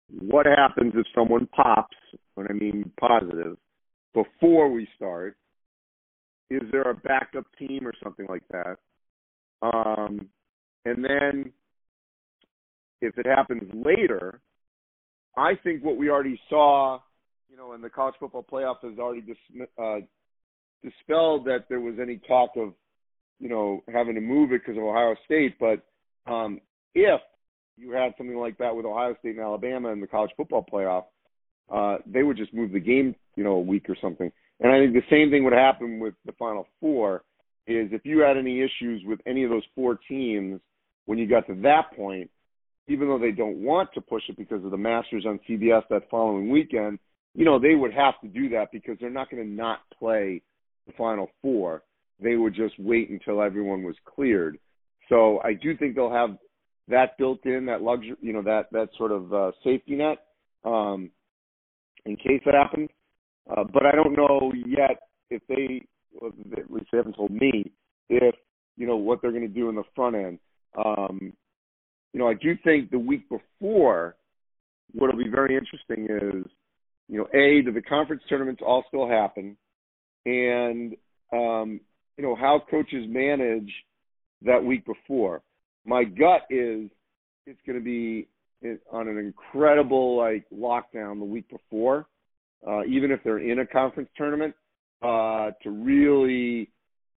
what 0.08 0.46
happens 0.46 0.92
if 0.96 1.06
someone 1.14 1.46
pops, 1.46 1.96
when 2.34 2.46
I 2.48 2.52
mean 2.52 2.90
positive, 2.98 3.56
before 4.14 4.70
we 4.70 4.88
start? 4.96 5.36
Is 6.50 6.62
there 6.72 6.90
a 6.90 6.94
backup 6.94 7.46
team 7.58 7.86
or 7.86 7.92
something 8.02 8.26
like 8.28 8.42
that? 8.50 8.76
Um, 9.62 10.26
and 10.84 11.04
then 11.04 11.52
if 13.00 13.16
it 13.18 13.26
happens 13.26 13.62
later, 13.74 14.40
I 15.36 15.54
think 15.62 15.84
what 15.84 15.96
we 15.96 16.10
already 16.10 16.40
saw, 16.48 17.00
you 17.48 17.56
know, 17.56 17.72
in 17.72 17.80
the 17.80 17.90
college 17.90 18.14
football 18.18 18.44
playoff 18.50 18.76
has 18.82 18.98
already 18.98 19.22
dis- 19.22 19.66
uh, 19.80 19.98
dispelled 20.82 21.46
that 21.46 21.66
there 21.68 21.80
was 21.80 21.94
any 22.00 22.18
talk 22.28 22.50
of, 22.56 22.74
you 23.38 23.48
know, 23.48 23.82
having 23.92 24.14
to 24.14 24.20
move 24.20 24.52
it 24.52 24.62
because 24.64 24.78
of 24.78 24.84
Ohio 24.84 25.14
State. 25.24 25.56
But 25.58 25.82
um, 26.30 26.60
if 26.94 27.20
you 27.76 27.92
had 27.92 28.12
something 28.18 28.36
like 28.36 28.58
that 28.58 28.74
with 28.74 28.84
Ohio 28.84 29.14
State 29.20 29.36
and 29.36 29.40
Alabama 29.40 29.88
in 29.90 30.00
the 30.00 30.06
college 30.06 30.32
football 30.36 30.66
playoff, 30.70 31.04
uh, 31.72 31.98
they 32.06 32.22
would 32.22 32.36
just 32.36 32.52
move 32.52 32.72
the 32.72 32.80
game, 32.80 33.14
you 33.36 33.44
know, 33.44 33.52
a 33.52 33.60
week 33.60 33.88
or 33.88 33.96
something. 34.00 34.30
And 34.60 34.72
I 34.72 34.78
think 34.78 34.92
the 34.92 35.02
same 35.08 35.30
thing 35.30 35.44
would 35.44 35.52
happen 35.52 36.00
with 36.00 36.14
the 36.26 36.32
Final 36.32 36.66
Four. 36.80 37.22
Is 37.66 37.90
if 37.92 38.04
you 38.04 38.18
had 38.18 38.36
any 38.36 38.60
issues 38.60 39.02
with 39.04 39.20
any 39.26 39.44
of 39.44 39.50
those 39.50 39.62
four 39.76 39.98
teams 40.08 40.60
when 41.04 41.18
you 41.18 41.28
got 41.28 41.46
to 41.46 41.54
that 41.62 41.94
point, 41.94 42.28
even 42.88 43.08
though 43.08 43.18
they 43.18 43.30
don't 43.30 43.62
want 43.62 43.92
to 43.94 44.00
push 44.00 44.22
it 44.28 44.36
because 44.36 44.64
of 44.64 44.70
the 44.70 44.76
Masters 44.76 45.24
on 45.26 45.38
CBS 45.48 45.82
that 45.90 46.10
following 46.10 46.50
weekend, 46.50 46.98
you 47.34 47.44
know, 47.44 47.58
they 47.58 47.74
would 47.74 47.92
have 47.92 48.20
to 48.22 48.28
do 48.28 48.48
that 48.50 48.72
because 48.72 48.96
they're 49.00 49.10
not 49.10 49.30
going 49.30 49.42
to 49.42 49.48
not 49.48 49.80
play 49.96 50.42
the 50.86 50.92
Final 50.94 51.28
Four. 51.42 51.82
They 52.20 52.36
would 52.36 52.54
just 52.54 52.74
wait 52.78 53.10
until 53.10 53.42
everyone 53.42 53.82
was 53.82 53.94
cleared. 54.04 54.58
So 55.08 55.40
I 55.42 55.54
do 55.54 55.76
think 55.76 55.94
they'll 55.94 56.12
have 56.12 56.36
that 56.88 57.16
built 57.18 57.44
in, 57.46 57.66
that 57.66 57.82
luxury, 57.82 58.16
you 58.20 58.32
know, 58.32 58.42
that 58.42 58.66
that 58.72 58.88
sort 58.98 59.12
of 59.12 59.32
uh, 59.32 59.52
safety 59.62 59.94
net 59.94 60.18
um, 60.64 61.10
in 62.04 62.16
case 62.16 62.42
that 62.44 62.54
happens. 62.54 62.88
Uh, 63.48 63.64
but 63.64 63.86
I 63.86 63.92
don't 63.92 64.16
know 64.16 64.52
yet 64.66 65.00
if 65.30 65.42
they, 65.48 65.82
at 66.22 66.70
least 66.70 66.86
they 66.92 66.98
haven't 66.98 67.14
told 67.14 67.30
me, 67.30 67.72
if 68.08 68.34
you 68.76 68.86
know 68.86 68.96
what 68.96 69.22
they're 69.22 69.32
going 69.32 69.46
to 69.46 69.48
do 69.48 69.68
in 69.68 69.76
the 69.76 69.84
front 69.94 70.16
end. 70.16 70.38
Um, 70.76 71.32
you 72.12 72.20
know, 72.20 72.28
I 72.28 72.34
do 72.34 72.56
think 72.64 72.90
the 72.90 72.98
week 72.98 73.28
before, 73.28 74.16
what'll 74.92 75.16
be 75.16 75.28
very 75.28 75.56
interesting 75.56 76.06
is, 76.10 76.50
you 77.08 77.18
know, 77.18 77.26
a 77.34 77.62
do 77.62 77.72
the 77.72 77.82
conference 77.82 78.22
tournaments 78.28 78.62
all 78.64 78.84
still 78.88 79.08
happen, 79.08 79.56
and 80.26 80.94
um, 81.32 81.80
you 82.16 82.24
know 82.24 82.34
how 82.34 82.62
coaches 82.70 83.06
manage 83.08 83.72
that 84.42 84.62
week 84.62 84.84
before. 84.86 85.42
My 85.84 86.04
gut 86.04 86.42
is 86.50 86.90
it's 87.46 87.60
going 87.66 87.78
to 87.78 87.84
be 87.84 88.28
on 88.92 89.08
an 89.08 89.18
incredible 89.18 90.16
like 90.16 90.44
lockdown 90.54 91.18
the 91.18 91.24
week 91.24 91.48
before, 91.48 92.06
uh, 92.66 92.84
even 92.84 93.10
if 93.10 93.20
they're 93.24 93.38
in 93.38 93.60
a 93.60 93.66
conference 93.66 94.08
tournament, 94.16 94.54
uh, 95.02 95.50
to 95.62 95.70
really 95.70 96.70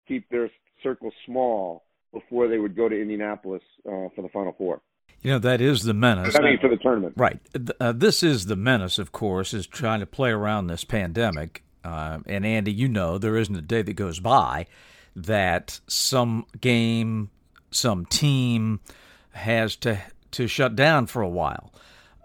keep 0.06 0.28
their 0.30 0.50
circle 0.82 1.10
small 1.26 1.84
before 2.12 2.48
they 2.48 2.58
would 2.58 2.76
go 2.76 2.88
to 2.88 3.00
Indianapolis 3.00 3.62
uh, 3.86 4.08
for 4.14 4.22
the 4.22 4.28
Final 4.28 4.54
Four. 4.56 4.80
You 5.22 5.32
know 5.32 5.38
that 5.40 5.60
is 5.60 5.82
the 5.82 5.94
menace. 5.94 6.36
I 6.36 6.42
mean, 6.42 6.58
for 6.58 6.68
the 6.68 6.78
tournament, 6.78 7.14
right? 7.16 7.40
Uh, 7.78 7.92
this 7.92 8.22
is 8.22 8.46
the 8.46 8.56
menace, 8.56 8.98
of 8.98 9.12
course, 9.12 9.52
is 9.52 9.66
trying 9.66 10.00
to 10.00 10.06
play 10.06 10.30
around 10.30 10.66
this 10.66 10.84
pandemic. 10.84 11.62
Uh, 11.84 12.20
and 12.26 12.44
Andy, 12.44 12.72
you 12.72 12.88
know, 12.88 13.18
there 13.18 13.36
isn't 13.36 13.54
a 13.54 13.62
day 13.62 13.82
that 13.82 13.94
goes 13.94 14.20
by 14.20 14.66
that 15.16 15.80
some 15.86 16.46
game, 16.60 17.30
some 17.70 18.06
team 18.06 18.80
has 19.32 19.76
to 19.76 20.00
to 20.32 20.46
shut 20.46 20.76
down 20.76 21.06
for 21.06 21.22
a 21.22 21.28
while. 21.28 21.72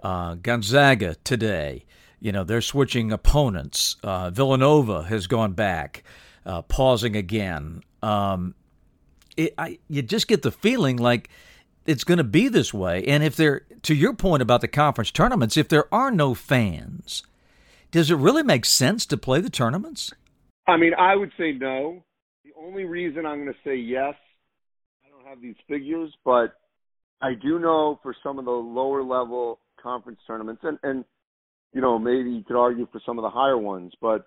Uh, 0.03 0.35
Gonzaga 0.35 1.15
today, 1.23 1.85
you 2.19 2.31
know, 2.31 2.43
they're 2.43 2.61
switching 2.61 3.11
opponents. 3.11 3.97
Uh, 4.03 4.29
Villanova 4.29 5.03
has 5.03 5.27
gone 5.27 5.53
back, 5.53 6.03
uh, 6.45 6.61
pausing 6.61 7.15
again. 7.15 7.83
Um, 8.03 8.53
it, 9.37 9.53
I, 9.57 9.79
you 9.87 10.01
just 10.01 10.27
get 10.27 10.41
the 10.41 10.51
feeling 10.51 10.97
like 10.97 11.29
it's 11.85 12.03
going 12.03 12.17
to 12.17 12.23
be 12.23 12.47
this 12.47 12.73
way. 12.73 13.03
And 13.05 13.23
if 13.23 13.35
there, 13.35 13.61
to 13.83 13.93
your 13.93 14.13
point 14.13 14.41
about 14.41 14.61
the 14.61 14.67
conference 14.67 15.11
tournaments, 15.11 15.57
if 15.57 15.69
there 15.69 15.93
are 15.93 16.11
no 16.11 16.33
fans, 16.33 17.23
does 17.91 18.11
it 18.11 18.15
really 18.15 18.43
make 18.43 18.65
sense 18.65 19.05
to 19.07 19.17
play 19.17 19.41
the 19.41 19.49
tournaments? 19.49 20.13
I 20.67 20.77
mean, 20.77 20.93
I 20.97 21.15
would 21.15 21.31
say 21.37 21.51
no. 21.51 22.03
The 22.43 22.51
only 22.59 22.85
reason 22.85 23.25
I'm 23.25 23.43
going 23.43 23.53
to 23.53 23.59
say 23.63 23.75
yes, 23.75 24.15
I 25.05 25.09
don't 25.09 25.27
have 25.27 25.41
these 25.41 25.55
figures, 25.67 26.11
but 26.23 26.55
I 27.21 27.33
do 27.33 27.59
know 27.59 27.99
for 28.01 28.15
some 28.23 28.39
of 28.39 28.45
the 28.45 28.51
lower 28.51 29.03
level 29.03 29.59
conference 29.81 30.19
tournaments, 30.25 30.61
and 30.63 30.79
and 30.83 31.05
you 31.73 31.81
know 31.81 31.99
maybe 31.99 32.31
you 32.31 32.43
could 32.43 32.59
argue 32.59 32.87
for 32.91 32.99
some 33.05 33.17
of 33.19 33.23
the 33.23 33.29
higher 33.29 33.57
ones, 33.57 33.93
but 34.01 34.25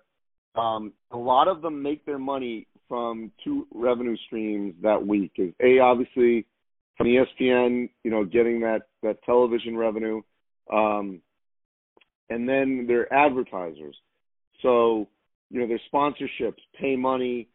um, 0.55 0.93
a 1.11 1.17
lot 1.17 1.47
of 1.47 1.61
them 1.61 1.81
make 1.81 2.05
their 2.05 2.19
money 2.19 2.67
from 2.87 3.31
two 3.43 3.67
revenue 3.73 4.17
streams 4.25 4.73
that 4.81 5.05
week. 5.05 5.33
Is 5.37 5.53
a 5.61 5.79
obviously 5.79 6.45
from 6.97 7.07
ESPN, 7.07 7.89
you 8.03 8.11
know, 8.11 8.25
getting 8.25 8.61
that 8.61 8.81
that 9.03 9.23
television 9.23 9.77
revenue, 9.77 10.21
um, 10.71 11.21
and 12.29 12.49
then 12.49 12.85
their 12.87 13.11
advertisers. 13.13 13.95
So 14.61 15.07
you 15.49 15.59
know, 15.59 15.67
their 15.67 15.81
sponsorships 15.91 16.59
pay 16.79 16.95
money 16.95 17.47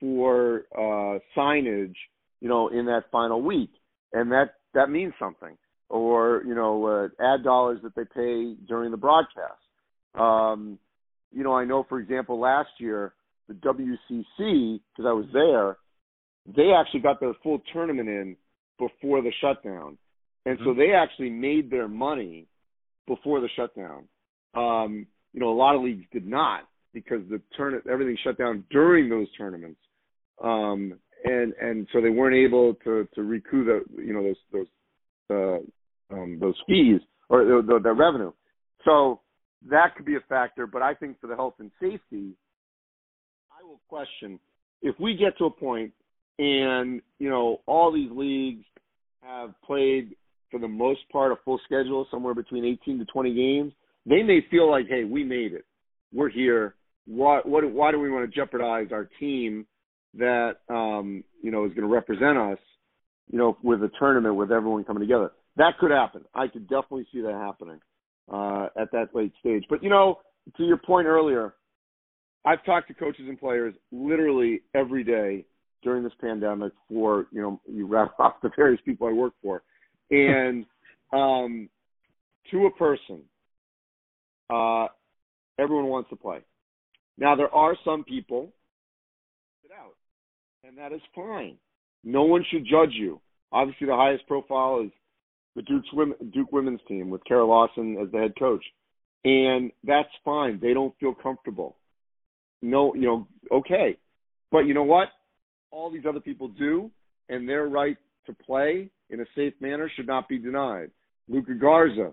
for 0.00 0.64
uh, 0.76 1.18
signage, 1.36 1.94
you 2.40 2.48
know, 2.48 2.68
in 2.68 2.86
that 2.86 3.04
final 3.12 3.40
week, 3.40 3.70
and 4.12 4.32
that 4.32 4.54
that 4.74 4.90
means 4.90 5.12
something. 5.18 5.56
Or 5.88 6.42
you 6.46 6.54
know, 6.54 6.86
uh, 6.86 7.22
ad 7.22 7.44
dollars 7.44 7.80
that 7.82 7.94
they 7.94 8.04
pay 8.04 8.54
during 8.66 8.90
the 8.90 8.96
broadcast. 8.96 9.60
Um, 10.14 10.78
you 11.32 11.44
know, 11.44 11.54
I 11.54 11.64
know, 11.64 11.84
for 11.88 12.00
example, 12.00 12.38
last 12.38 12.70
year 12.78 13.14
the 13.48 13.54
WCC, 13.54 14.80
because 14.96 15.06
I 15.06 15.12
was 15.12 15.26
there, 15.32 15.76
they 16.46 16.72
actually 16.72 17.00
got 17.00 17.20
their 17.20 17.34
full 17.42 17.60
tournament 17.72 18.08
in 18.08 18.36
before 18.78 19.22
the 19.22 19.32
shutdown, 19.40 19.98
and 20.46 20.58
mm-hmm. 20.58 20.64
so 20.64 20.74
they 20.74 20.92
actually 20.92 21.30
made 21.30 21.70
their 21.70 21.88
money 21.88 22.46
before 23.06 23.40
the 23.40 23.48
shutdown. 23.56 24.04
Um, 24.54 25.06
you 25.32 25.40
know, 25.40 25.50
a 25.50 25.54
lot 25.54 25.76
of 25.76 25.82
leagues 25.82 26.04
did 26.12 26.26
not 26.26 26.62
because 26.92 27.20
the 27.28 27.40
turn 27.56 27.80
everything 27.90 28.16
shut 28.24 28.38
down 28.38 28.64
during 28.70 29.08
those 29.08 29.26
tournaments, 29.36 29.80
um, 30.42 30.98
and 31.24 31.52
and 31.60 31.86
so 31.92 32.00
they 32.00 32.10
weren't 32.10 32.36
able 32.36 32.74
to 32.84 33.06
to 33.14 33.22
recoup 33.22 33.66
the 33.66 34.02
you 34.02 34.12
know 34.12 34.22
those 34.22 34.66
those 35.28 35.60
uh, 36.10 36.14
um, 36.14 36.38
those 36.40 36.56
fees 36.66 37.00
or 37.28 37.44
the, 37.44 37.62
the, 37.66 37.80
the 37.82 37.92
revenue. 37.92 38.32
So 38.84 39.20
that 39.68 39.94
could 39.96 40.06
be 40.06 40.16
a 40.16 40.20
factor, 40.28 40.66
but 40.66 40.82
I 40.82 40.94
think 40.94 41.20
for 41.20 41.26
the 41.26 41.36
health 41.36 41.54
and 41.58 41.70
safety, 41.80 42.34
I 43.52 43.66
will 43.66 43.80
question 43.88 44.38
if 44.82 44.98
we 44.98 45.14
get 45.14 45.36
to 45.38 45.44
a 45.46 45.50
point 45.50 45.92
and 46.38 47.02
you 47.18 47.28
know 47.28 47.60
all 47.66 47.92
these 47.92 48.10
leagues 48.10 48.64
have 49.22 49.50
played 49.62 50.16
for 50.50 50.58
the 50.58 50.68
most 50.68 51.00
part 51.12 51.32
a 51.32 51.36
full 51.44 51.60
schedule, 51.64 52.06
somewhere 52.10 52.34
between 52.34 52.64
18 52.64 52.98
to 52.98 53.04
20 53.04 53.34
games. 53.34 53.72
They 54.06 54.22
may 54.22 54.44
feel 54.50 54.68
like, 54.68 54.86
hey, 54.88 55.04
we 55.04 55.22
made 55.22 55.52
it. 55.52 55.64
We're 56.12 56.30
here. 56.30 56.74
Why, 57.06 57.40
what, 57.44 57.70
why 57.70 57.92
do 57.92 58.00
we 58.00 58.10
want 58.10 58.28
to 58.28 58.34
jeopardize 58.34 58.88
our 58.90 59.08
team 59.20 59.66
that 60.14 60.56
um, 60.68 61.22
you 61.42 61.50
know 61.50 61.66
is 61.66 61.74
going 61.74 61.86
to 61.86 61.94
represent 61.94 62.38
us? 62.38 62.58
You 63.30 63.38
know, 63.38 63.56
with 63.62 63.82
a 63.82 63.90
tournament 63.98 64.34
with 64.34 64.50
everyone 64.50 64.82
coming 64.84 65.02
together. 65.02 65.30
That 65.56 65.78
could 65.78 65.92
happen. 65.92 66.24
I 66.34 66.48
could 66.48 66.68
definitely 66.68 67.06
see 67.12 67.20
that 67.20 67.34
happening 67.34 67.80
uh, 68.30 68.68
at 68.80 68.90
that 68.92 69.08
late 69.14 69.32
stage. 69.40 69.64
But 69.68 69.82
you 69.82 69.90
know, 69.90 70.20
to 70.56 70.64
your 70.64 70.76
point 70.76 71.06
earlier, 71.06 71.54
I've 72.44 72.64
talked 72.64 72.88
to 72.88 72.94
coaches 72.94 73.26
and 73.28 73.38
players 73.38 73.74
literally 73.92 74.62
every 74.74 75.04
day 75.04 75.44
during 75.82 76.02
this 76.02 76.12
pandemic 76.20 76.72
for 76.88 77.26
you 77.32 77.42
know 77.42 77.60
you 77.66 77.86
wrap 77.86 78.12
off 78.18 78.34
the 78.42 78.50
various 78.56 78.80
people 78.84 79.08
I 79.08 79.12
work 79.12 79.34
for, 79.42 79.62
and 80.10 80.64
um, 81.12 81.68
to 82.50 82.66
a 82.66 82.70
person, 82.72 83.22
uh, 84.48 84.86
everyone 85.58 85.86
wants 85.86 86.10
to 86.10 86.16
play. 86.16 86.40
Now 87.18 87.36
there 87.36 87.54
are 87.54 87.76
some 87.84 88.04
people 88.04 88.52
sit 89.62 89.70
out, 89.72 89.96
and 90.64 90.78
that 90.78 90.92
is 90.92 91.02
fine. 91.14 91.56
No 92.02 92.22
one 92.22 92.44
should 92.50 92.64
judge 92.64 92.92
you. 92.92 93.20
Obviously, 93.52 93.88
the 93.88 93.96
highest 93.96 94.26
profile 94.26 94.82
is 94.84 94.90
the 95.56 95.62
Duke's 95.62 95.92
women, 95.92 96.16
Duke 96.32 96.52
women's 96.52 96.80
team 96.86 97.10
with 97.10 97.24
Kara 97.24 97.44
Lawson 97.44 97.98
as 98.02 98.10
the 98.12 98.18
head 98.18 98.32
coach, 98.38 98.64
and 99.24 99.70
that's 99.84 100.08
fine. 100.24 100.58
They 100.60 100.74
don't 100.74 100.94
feel 100.98 101.14
comfortable. 101.14 101.76
No, 102.62 102.94
you 102.94 103.02
know, 103.02 103.28
okay, 103.50 103.96
but 104.50 104.60
you 104.60 104.74
know 104.74 104.84
what? 104.84 105.08
all 105.70 105.90
these 105.90 106.06
other 106.08 106.20
people 106.20 106.48
do, 106.48 106.90
and 107.28 107.48
their 107.48 107.66
right 107.66 107.96
to 108.26 108.32
play 108.32 108.90
in 109.10 109.20
a 109.20 109.24
safe 109.36 109.54
manner 109.60 109.90
should 109.94 110.06
not 110.06 110.28
be 110.28 110.38
denied. 110.38 110.90
Luka 111.28 111.54
Garza, 111.54 112.12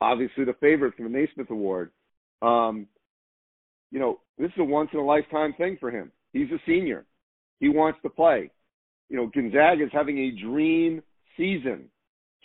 obviously 0.00 0.44
the 0.44 0.54
favorite 0.60 0.94
for 0.96 1.04
the 1.04 1.08
Naismith 1.08 1.50
Award. 1.50 1.90
Um, 2.42 2.86
you 3.90 3.98
know, 3.98 4.20
this 4.38 4.48
is 4.48 4.58
a 4.58 4.64
once 4.64 4.90
in 4.92 4.98
a 4.98 5.04
lifetime 5.04 5.54
thing 5.56 5.76
for 5.80 5.90
him. 5.90 6.12
He's 6.32 6.50
a 6.50 6.58
senior. 6.66 7.04
He 7.60 7.68
wants 7.68 7.98
to 8.02 8.10
play. 8.10 8.50
You 9.08 9.16
know, 9.16 9.30
Gonzaga 9.32 9.84
is 9.84 9.90
having 9.92 10.18
a 10.18 10.42
dream 10.42 11.02
season. 11.36 11.84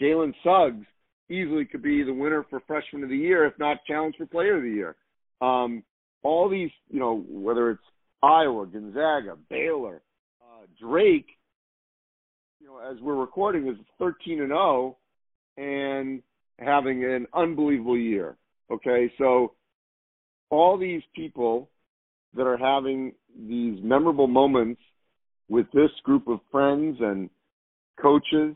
Jalen 0.02 0.34
Suggs 0.44 0.86
easily 1.30 1.66
could 1.66 1.82
be 1.82 2.04
the 2.04 2.14
winner 2.14 2.46
for 2.50 2.62
freshman 2.68 3.04
of 3.04 3.10
the 3.10 3.18
year, 3.18 3.46
if 3.46 3.58
not 3.60 3.78
challenge 3.86 4.16
for 4.18 4.26
player 4.26 4.58
of 4.58 4.64
the 4.64 4.70
year. 4.70 4.96
Um, 5.42 5.84
all 6.24 6.50
these, 6.50 6.72
you 6.90 7.00
know, 7.00 7.24
whether 7.28 7.72
it's 7.72 7.84
Iowa, 8.22 8.66
Gonzaga, 8.66 9.38
Baylor, 9.50 10.02
uh, 10.42 10.66
Drake, 10.80 11.28
you 12.60 12.68
know, 12.68 12.80
as 12.80 13.00
we're 13.02 13.16
recording, 13.16 13.68
is 13.68 13.76
13 14.00 14.40
and 14.40 14.50
0 14.50 14.98
and 15.58 16.22
having 16.60 17.04
an 17.04 17.28
unbelievable 17.34 17.98
year. 17.98 18.38
Okay, 18.72 19.12
so 19.18 19.54
all 20.50 20.78
these 20.78 21.02
people 21.16 21.70
that 22.36 22.44
are 22.44 22.58
having 22.58 23.14
these 23.48 23.80
memorable 23.84 24.28
moments 24.28 24.82
with 25.50 25.66
this 25.74 25.92
group 26.04 26.28
of 26.28 26.40
friends 26.52 26.98
and 27.02 27.30
coaches, 28.02 28.56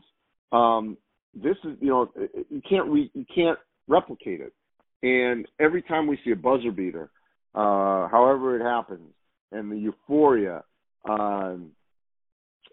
um, 0.52 0.96
this 1.42 1.56
is 1.64 1.76
you 1.80 1.88
know 1.88 2.10
you 2.50 2.62
can't 2.68 2.88
re, 2.88 3.10
you 3.14 3.24
can't 3.34 3.58
replicate 3.86 4.40
it. 4.40 4.52
And 5.02 5.46
every 5.60 5.82
time 5.82 6.06
we 6.06 6.18
see 6.24 6.32
a 6.32 6.36
buzzer 6.36 6.72
beater, 6.72 7.10
uh, 7.54 8.08
however 8.08 8.56
it 8.58 8.62
happens, 8.62 9.12
and 9.52 9.70
the 9.70 9.76
euphoria, 9.76 10.64
um, 11.08 11.70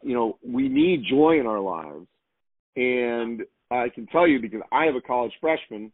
you 0.01 0.13
know, 0.13 0.37
we 0.45 0.67
need 0.67 1.05
joy 1.09 1.39
in 1.39 1.45
our 1.45 1.59
lives. 1.59 2.07
And 2.75 3.41
I 3.71 3.89
can 3.89 4.05
tell 4.07 4.27
you 4.27 4.39
because 4.39 4.61
I 4.71 4.85
have 4.85 4.95
a 4.95 5.01
college 5.01 5.31
freshman 5.39 5.91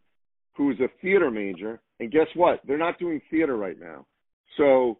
who 0.56 0.70
is 0.70 0.80
a 0.80 0.88
theater 1.00 1.30
major, 1.30 1.80
and 2.00 2.10
guess 2.10 2.26
what? 2.34 2.60
They're 2.66 2.78
not 2.78 2.98
doing 2.98 3.20
theater 3.30 3.56
right 3.56 3.78
now. 3.78 4.06
So 4.56 4.98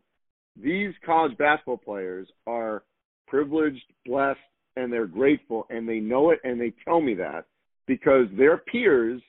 these 0.57 0.95
college 1.05 1.37
basketball 1.37 1.79
players 1.79 2.29
are 2.47 2.85
privileged, 3.27 3.85
blessed, 4.07 4.39
and 4.77 4.93
they're 4.93 5.07
grateful, 5.07 5.67
and 5.69 5.89
they 5.89 5.99
know 5.99 6.31
it, 6.31 6.39
and 6.45 6.61
they 6.61 6.73
tell 6.85 7.01
me 7.01 7.15
that 7.15 7.45
because 7.87 8.27
their 8.37 8.59
peers 8.59 9.21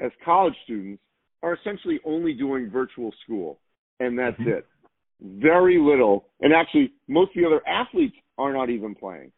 as 0.00 0.10
college 0.24 0.54
students 0.64 1.02
are 1.42 1.54
essentially 1.54 2.00
only 2.04 2.32
doing 2.34 2.70
virtual 2.70 3.12
school, 3.24 3.58
and 4.00 4.18
that's 4.18 4.38
mm-hmm. 4.40 4.50
it. 4.50 4.66
Very 5.20 5.78
little, 5.78 6.26
and 6.40 6.52
actually, 6.52 6.92
most 7.08 7.30
of 7.36 7.42
the 7.42 7.46
other 7.46 7.66
athletes 7.66 8.16
are 8.36 8.52
not 8.52 8.68
even 8.68 8.94
playing. 8.94 9.32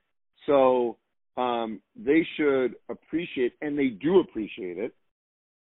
So 0.47 0.97
um, 1.37 1.81
they 1.95 2.27
should 2.37 2.75
appreciate, 2.89 3.53
and 3.61 3.79
they 3.79 3.89
do 3.89 4.19
appreciate 4.19 4.79
it, 4.79 4.93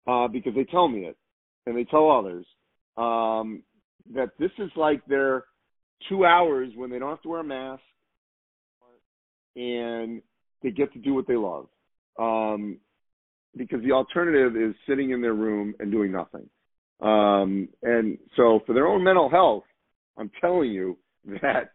uh, 0.07 0.29
because 0.29 0.55
they 0.55 0.65
tell 0.65 0.87
me 0.87 1.07
it, 1.07 1.17
and 1.67 1.77
they 1.77 1.85
tell 1.85 2.09
others 2.11 2.47
um, 2.97 3.63
that 4.15 4.31
this 4.39 4.53
is 4.59 4.71
like 4.77 5.05
their 5.07 5.45
two 6.09 6.25
hours 6.25 6.71
when 6.77 6.91
they 6.91 7.01
don't 7.01 7.11
have 7.11 7.23
to 7.23 7.29
wear 7.29 7.41
a 7.41 7.45
mask, 7.45 7.83
and 9.57 10.23
they 10.63 10.71
get 10.71 10.93
to 10.93 10.99
do 11.01 11.15
what 11.15 11.27
they 11.27 11.37
love. 11.37 11.67
Um, 12.19 12.79
because 13.57 13.83
the 13.83 13.93
alternative 13.93 14.57
is 14.57 14.75
sitting 14.89 15.11
in 15.11 15.23
their 15.23 15.35
room 15.35 15.75
and 15.81 15.91
doing 15.91 16.13
nothing. 16.13 16.49
Um, 17.01 17.69
and 17.83 18.19
so 18.37 18.61
for 18.67 18.75
their 18.75 18.87
own 18.87 19.03
mental 19.03 19.29
health, 19.31 19.65
I'm 20.17 20.31
telling 20.41 20.71
you 20.71 20.99
that 21.43 21.73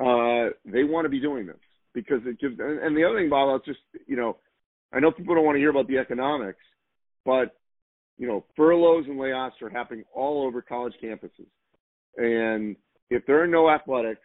uh, 0.00 0.50
they 0.64 0.84
want 0.84 1.04
to 1.04 1.10
be 1.10 1.20
doing 1.20 1.46
this 1.46 1.56
because 1.94 2.20
it 2.24 2.40
gives. 2.40 2.58
And, 2.58 2.78
and 2.78 2.96
the 2.96 3.04
other 3.04 3.18
thing, 3.18 3.30
Bob, 3.30 3.48
I'll 3.48 3.58
just 3.60 3.80
you 4.06 4.16
know, 4.16 4.36
I 4.92 5.00
know 5.00 5.10
people 5.10 5.34
don't 5.34 5.44
want 5.44 5.56
to 5.56 5.60
hear 5.60 5.70
about 5.70 5.88
the 5.88 5.98
economics, 5.98 6.60
but 7.24 7.56
you 8.18 8.26
know, 8.26 8.44
furloughs 8.56 9.06
and 9.06 9.18
layoffs 9.18 9.60
are 9.62 9.70
happening 9.70 10.04
all 10.14 10.46
over 10.46 10.62
college 10.62 10.94
campuses, 11.02 11.46
and 12.16 12.76
if 13.10 13.24
there 13.26 13.42
are 13.42 13.46
no 13.46 13.68
athletics, 13.68 14.22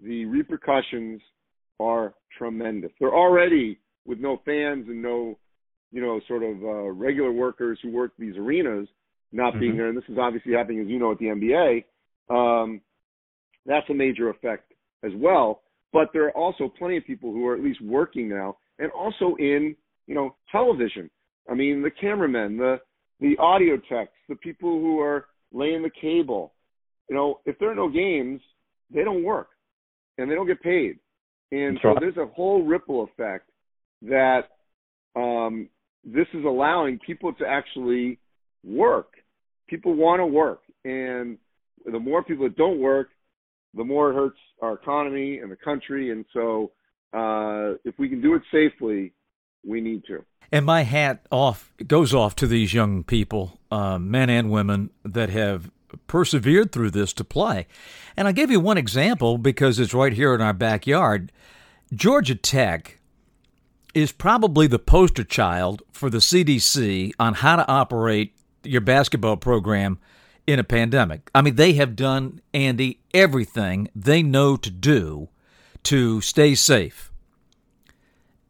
the 0.00 0.26
repercussions 0.26 1.20
are 1.78 2.14
tremendous. 2.36 2.90
They're 3.00 3.14
already 3.14 3.78
with 4.06 4.18
no 4.18 4.40
fans 4.44 4.86
and 4.88 5.02
no, 5.02 5.38
you 5.92 6.00
know, 6.00 6.20
sort 6.28 6.42
of 6.42 6.62
uh, 6.62 6.90
regular 6.90 7.32
workers 7.32 7.78
who 7.82 7.90
work 7.90 8.12
these 8.18 8.36
arenas 8.36 8.88
not 9.32 9.52
mm-hmm. 9.52 9.60
being 9.60 9.76
there, 9.76 9.88
and 9.88 9.96
this 9.96 10.04
is 10.08 10.18
obviously 10.18 10.52
happening, 10.52 10.80
as 10.80 10.88
you 10.88 10.98
know, 10.98 11.12
at 11.12 11.18
the 11.18 11.26
NBA. 11.26 11.84
Um, 12.28 12.80
that's 13.66 13.88
a 13.90 13.94
major 13.94 14.30
effect 14.30 14.72
as 15.04 15.12
well. 15.16 15.62
But 15.92 16.08
there 16.12 16.26
are 16.26 16.36
also 16.36 16.72
plenty 16.78 16.96
of 16.96 17.04
people 17.04 17.32
who 17.32 17.46
are 17.46 17.54
at 17.54 17.62
least 17.62 17.80
working 17.82 18.28
now, 18.28 18.56
and 18.78 18.90
also 18.92 19.36
in 19.38 19.74
you 20.06 20.14
know 20.14 20.36
television. 20.50 21.10
I 21.50 21.54
mean, 21.54 21.82
the 21.82 21.90
cameramen, 21.90 22.56
the 22.56 22.80
the 23.20 23.36
audio 23.38 23.76
techs, 23.76 24.12
the 24.28 24.36
people 24.36 24.70
who 24.80 25.00
are 25.00 25.26
laying 25.52 25.82
the 25.82 25.90
cable. 26.00 26.54
You 27.08 27.16
know, 27.16 27.40
if 27.44 27.58
there 27.58 27.70
are 27.70 27.74
no 27.74 27.88
games, 27.88 28.40
they 28.92 29.02
don't 29.02 29.24
work, 29.24 29.48
and 30.18 30.30
they 30.30 30.34
don't 30.34 30.46
get 30.46 30.62
paid. 30.62 30.98
And 31.50 31.74
That's 31.74 31.82
so 31.82 31.88
right. 31.88 31.96
there's 32.00 32.16
a 32.16 32.26
whole 32.26 32.62
ripple 32.62 33.02
effect 33.02 33.49
that 34.02 34.42
um, 35.16 35.68
this 36.04 36.26
is 36.34 36.44
allowing 36.44 36.98
people 36.98 37.32
to 37.34 37.46
actually 37.46 38.18
work. 38.64 39.14
People 39.68 39.94
want 39.94 40.20
to 40.20 40.26
work, 40.26 40.62
and 40.84 41.38
the 41.84 41.98
more 41.98 42.22
people 42.22 42.44
that 42.44 42.56
don't 42.56 42.80
work, 42.80 43.08
the 43.74 43.84
more 43.84 44.10
it 44.10 44.14
hurts 44.14 44.38
our 44.60 44.74
economy 44.74 45.38
and 45.38 45.50
the 45.50 45.56
country. 45.56 46.10
And 46.10 46.24
so, 46.32 46.72
uh, 47.12 47.76
if 47.84 47.94
we 47.98 48.08
can 48.08 48.20
do 48.20 48.34
it 48.34 48.42
safely, 48.52 49.12
we 49.64 49.80
need 49.80 50.04
to. 50.06 50.24
And 50.52 50.66
my 50.66 50.82
hat 50.82 51.26
off 51.30 51.72
goes 51.86 52.12
off 52.12 52.34
to 52.36 52.46
these 52.46 52.74
young 52.74 53.04
people, 53.04 53.60
uh, 53.70 53.98
men 53.98 54.28
and 54.28 54.50
women, 54.50 54.90
that 55.04 55.30
have 55.30 55.70
persevered 56.06 56.72
through 56.72 56.90
this 56.90 57.12
to 57.14 57.24
play. 57.24 57.66
And 58.16 58.26
I'll 58.26 58.34
give 58.34 58.50
you 58.50 58.60
one 58.60 58.78
example 58.78 59.38
because 59.38 59.78
it's 59.78 59.94
right 59.94 60.12
here 60.12 60.34
in 60.34 60.40
our 60.40 60.52
backyard. 60.52 61.30
Georgia 61.94 62.34
Tech 62.34 62.99
is 63.94 64.12
probably 64.12 64.66
the 64.66 64.78
poster 64.78 65.24
child 65.24 65.82
for 65.92 66.10
the 66.10 66.18
CDC 66.18 67.12
on 67.18 67.34
how 67.34 67.56
to 67.56 67.68
operate 67.68 68.34
your 68.62 68.80
basketball 68.80 69.36
program 69.36 69.98
in 70.46 70.58
a 70.58 70.64
pandemic. 70.64 71.30
I 71.34 71.42
mean, 71.42 71.56
they 71.56 71.74
have 71.74 71.96
done, 71.96 72.40
Andy, 72.52 73.00
everything 73.14 73.88
they 73.94 74.22
know 74.22 74.56
to 74.56 74.70
do 74.70 75.28
to 75.84 76.20
stay 76.20 76.54
safe. 76.54 77.10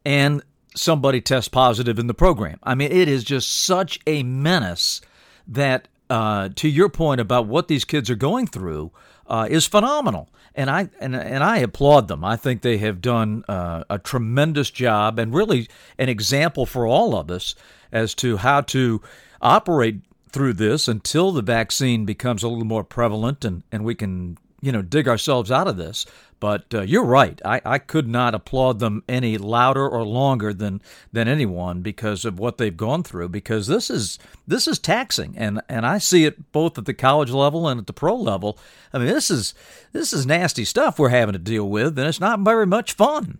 And 0.04 0.42
somebody 0.74 1.20
tests 1.20 1.48
positive 1.48 1.98
in 1.98 2.06
the 2.06 2.14
program. 2.14 2.58
I 2.62 2.74
mean, 2.74 2.90
it 2.92 3.08
is 3.08 3.24
just 3.24 3.50
such 3.50 3.98
a 4.06 4.22
menace 4.22 5.00
that, 5.46 5.88
uh, 6.08 6.48
to 6.56 6.68
your 6.68 6.88
point 6.88 7.20
about 7.20 7.46
what 7.46 7.68
these 7.68 7.84
kids 7.84 8.08
are 8.08 8.16
going 8.16 8.46
through, 8.46 8.92
uh, 9.26 9.46
is 9.50 9.66
phenomenal. 9.66 10.28
And 10.54 10.68
I 10.68 10.88
and, 11.00 11.14
and 11.14 11.44
I 11.44 11.58
applaud 11.58 12.08
them. 12.08 12.24
I 12.24 12.36
think 12.36 12.62
they 12.62 12.78
have 12.78 13.00
done 13.00 13.44
uh, 13.48 13.84
a 13.88 13.98
tremendous 13.98 14.70
job 14.70 15.18
and 15.18 15.32
really 15.32 15.68
an 15.98 16.08
example 16.08 16.66
for 16.66 16.86
all 16.86 17.16
of 17.16 17.30
us 17.30 17.54
as 17.92 18.14
to 18.16 18.38
how 18.38 18.60
to 18.62 19.00
operate 19.40 20.00
through 20.30 20.54
this 20.54 20.88
until 20.88 21.32
the 21.32 21.42
vaccine 21.42 22.04
becomes 22.04 22.42
a 22.42 22.48
little 22.48 22.64
more 22.64 22.84
prevalent 22.84 23.44
and, 23.44 23.62
and 23.72 23.84
we 23.84 23.94
can, 23.94 24.38
you 24.60 24.72
know, 24.72 24.82
dig 24.82 25.08
ourselves 25.08 25.50
out 25.50 25.68
of 25.68 25.76
this. 25.76 26.06
But 26.40 26.72
uh, 26.72 26.80
you're 26.80 27.04
right. 27.04 27.40
I, 27.44 27.60
I 27.66 27.78
could 27.78 28.08
not 28.08 28.34
applaud 28.34 28.78
them 28.78 29.04
any 29.06 29.36
louder 29.36 29.86
or 29.86 30.04
longer 30.04 30.54
than, 30.54 30.80
than 31.12 31.28
anyone 31.28 31.82
because 31.82 32.24
of 32.24 32.38
what 32.38 32.56
they've 32.56 32.76
gone 32.76 33.02
through. 33.02 33.28
Because 33.28 33.66
this 33.66 33.90
is 33.90 34.18
this 34.46 34.66
is 34.66 34.78
taxing, 34.78 35.34
and, 35.36 35.60
and 35.68 35.84
I 35.84 35.98
see 35.98 36.24
it 36.24 36.50
both 36.50 36.78
at 36.78 36.86
the 36.86 36.94
college 36.94 37.30
level 37.30 37.68
and 37.68 37.78
at 37.78 37.86
the 37.86 37.92
pro 37.92 38.16
level. 38.16 38.58
I 38.92 38.98
mean, 38.98 39.08
this 39.08 39.30
is 39.30 39.54
this 39.92 40.14
is 40.14 40.24
nasty 40.24 40.64
stuff 40.64 40.98
we're 40.98 41.10
having 41.10 41.34
to 41.34 41.38
deal 41.38 41.68
with, 41.68 41.98
and 41.98 42.08
it's 42.08 42.20
not 42.20 42.40
very 42.40 42.66
much 42.66 42.94
fun. 42.94 43.38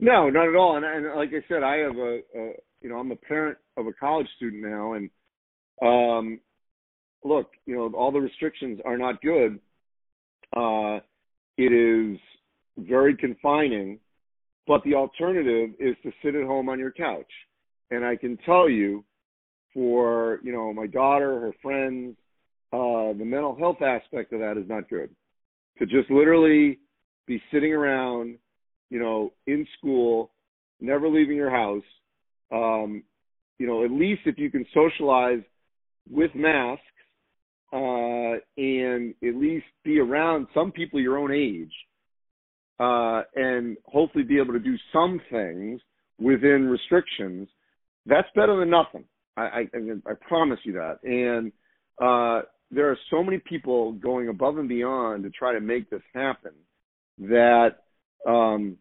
No, 0.00 0.28
not 0.28 0.48
at 0.48 0.56
all. 0.56 0.76
And, 0.76 0.84
and 0.84 1.14
like 1.14 1.30
I 1.30 1.44
said, 1.48 1.62
I 1.62 1.76
have 1.76 1.96
a, 1.96 2.20
a 2.36 2.52
you 2.82 2.88
know 2.88 2.98
I'm 2.98 3.12
a 3.12 3.16
parent 3.16 3.56
of 3.76 3.86
a 3.86 3.92
college 3.92 4.28
student 4.36 4.64
now, 4.64 4.94
and 4.94 5.10
um, 5.80 6.40
look, 7.24 7.52
you 7.66 7.76
know, 7.76 7.90
all 7.96 8.12
the 8.12 8.20
restrictions 8.20 8.80
are 8.84 8.98
not 8.98 9.22
good. 9.22 9.60
Uh, 10.54 11.00
it 11.56 11.72
is 11.72 12.18
very 12.78 13.16
confining, 13.16 13.98
but 14.66 14.82
the 14.84 14.94
alternative 14.94 15.70
is 15.78 15.96
to 16.02 16.12
sit 16.22 16.34
at 16.34 16.44
home 16.44 16.68
on 16.68 16.78
your 16.78 16.92
couch. 16.92 17.30
And 17.90 18.04
I 18.04 18.16
can 18.16 18.36
tell 18.44 18.68
you, 18.68 19.04
for 19.72 20.40
you 20.42 20.52
know, 20.52 20.72
my 20.72 20.86
daughter, 20.86 21.40
her 21.40 21.52
friends, 21.62 22.16
uh, 22.72 23.12
the 23.16 23.24
mental 23.24 23.56
health 23.56 23.82
aspect 23.82 24.32
of 24.32 24.40
that 24.40 24.56
is 24.56 24.68
not 24.68 24.88
good. 24.88 25.10
To 25.78 25.86
just 25.86 26.10
literally 26.10 26.78
be 27.26 27.40
sitting 27.52 27.72
around, 27.72 28.38
you 28.90 28.98
know, 28.98 29.32
in 29.46 29.66
school, 29.78 30.30
never 30.80 31.08
leaving 31.08 31.36
your 31.36 31.50
house. 31.50 31.84
Um, 32.52 33.02
you 33.58 33.66
know, 33.66 33.84
at 33.84 33.90
least 33.90 34.22
if 34.26 34.38
you 34.38 34.50
can 34.50 34.66
socialize 34.72 35.42
with 36.10 36.34
masks 36.34 36.82
uh, 37.72 38.38
and 38.56 39.14
at 39.22 39.34
least 39.34 39.66
be 39.84 39.98
around 39.98 40.46
some 40.54 40.72
people 40.72 41.00
your 41.00 41.18
own 41.18 41.32
age 41.32 41.72
uh, 42.78 43.22
and 43.34 43.76
hopefully 43.86 44.24
be 44.24 44.38
able 44.38 44.52
to 44.52 44.60
do 44.60 44.76
some 44.92 45.20
things 45.30 45.80
within 46.18 46.68
restrictions, 46.68 47.48
that's 48.06 48.28
better 48.34 48.58
than 48.58 48.70
nothing. 48.70 49.04
I, 49.36 49.42
I, 49.42 49.66
I 50.06 50.14
promise 50.28 50.58
you 50.64 50.74
that. 50.74 50.98
And 51.02 51.52
uh, 52.00 52.46
there 52.70 52.90
are 52.90 52.98
so 53.10 53.22
many 53.22 53.38
people 53.38 53.92
going 53.92 54.28
above 54.28 54.58
and 54.58 54.68
beyond 54.68 55.24
to 55.24 55.30
try 55.30 55.52
to 55.52 55.60
make 55.60 55.90
this 55.90 56.02
happen 56.14 56.52
that 57.18 57.76
um, 58.26 58.76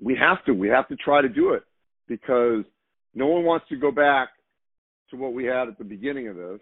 we 0.00 0.16
have 0.16 0.44
to. 0.46 0.52
We 0.52 0.68
have 0.68 0.88
to 0.88 0.96
try 0.96 1.22
to 1.22 1.28
do 1.28 1.54
it 1.54 1.62
because 2.08 2.64
no 3.14 3.26
one 3.26 3.44
wants 3.44 3.66
to 3.68 3.76
go 3.76 3.90
back 3.90 4.30
to 5.10 5.16
what 5.16 5.32
we 5.32 5.44
had 5.44 5.68
at 5.68 5.78
the 5.78 5.84
beginning 5.84 6.28
of 6.28 6.36
this 6.36 6.60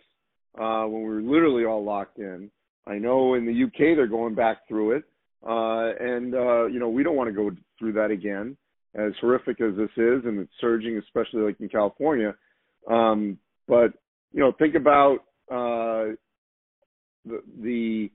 uh, 0.59 0.85
when 0.85 1.03
we 1.03 1.09
were 1.09 1.23
literally 1.23 1.65
all 1.65 1.85
locked 1.85 2.19
in. 2.19 2.51
I 2.87 2.99
know 2.99 3.35
in 3.35 3.47
the 3.47 3.65
UK 3.65 3.97
they're 3.97 4.07
going 4.07 4.35
back 4.35 4.67
through 4.69 4.93
it, 4.93 5.05
uh, 5.47 5.93
and 6.01 6.35
uh, 6.35 6.67
you 6.67 6.79
know 6.79 6.89
we 6.89 7.03
don't 7.03 7.17
want 7.17 7.29
to 7.29 7.35
go 7.35 7.51
through 7.79 7.93
that 7.95 8.11
again. 8.11 8.57
As 8.95 9.13
horrific 9.21 9.61
as 9.63 9.75
this 9.77 9.91
is, 9.97 10.23
and 10.27 10.39
it's 10.39 10.53
surging, 10.61 10.99
especially 10.99 11.41
like 11.41 11.59
in 11.61 11.69
California. 11.69 12.35
Um, 12.91 13.39
but 13.67 13.95
you 14.33 14.41
know, 14.41 14.53
think 14.59 14.75
about 14.75 15.21
uh, 15.51 16.15
the 17.25 17.43
the 17.63 18.11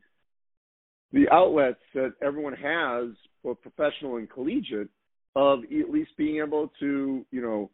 the 1.13 1.30
outlets 1.32 1.80
that 1.95 2.13
everyone 2.21 2.54
has, 2.54 3.15
both 3.43 3.58
professional 3.62 4.17
and 4.17 4.30
collegiate, 4.30 4.89
of 5.36 5.60
at 5.63 5.89
least 5.89 6.12
being 6.17 6.41
able 6.45 6.71
to 6.80 7.26
you 7.32 7.41
know 7.41 7.71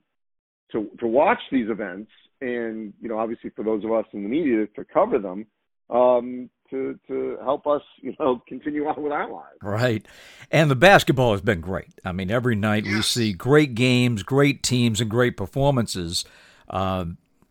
to 0.71 0.89
to 0.99 1.08
watch 1.08 1.39
these 1.52 1.69
events 1.69 2.12
and 2.41 2.93
you 3.02 3.10
know 3.10 3.17
obviously 3.17 3.49
for 3.52 3.63
those 3.63 3.84
of 3.84 3.91
us 3.91 4.06
in 4.13 4.23
the 4.23 4.30
media 4.30 4.65
to 4.76 4.84
cover 4.86 5.19
them 5.19 5.45
um, 5.89 6.49
to 6.69 6.99
to 7.08 7.38
help 7.43 7.67
us 7.67 7.82
you 8.02 8.15
know 8.19 8.41
continue 8.47 8.86
on 8.88 9.02
with 9.02 9.12
our 9.12 9.32
lives. 9.32 9.58
Right, 9.62 10.06
and 10.52 10.69
the 10.69 10.76
basketball 10.76 11.32
has 11.32 11.41
been 11.41 11.62
great. 11.62 11.93
I 12.04 12.12
mean, 12.12 12.32
every 12.32 12.56
night 12.56 12.86
we 12.86 13.02
see 13.02 13.34
great 13.34 13.76
games, 13.76 14.23
great 14.23 14.63
teams, 14.63 14.99
and 14.99 15.10
great 15.10 15.38
performances. 15.38 16.26
Uh, 16.69 17.06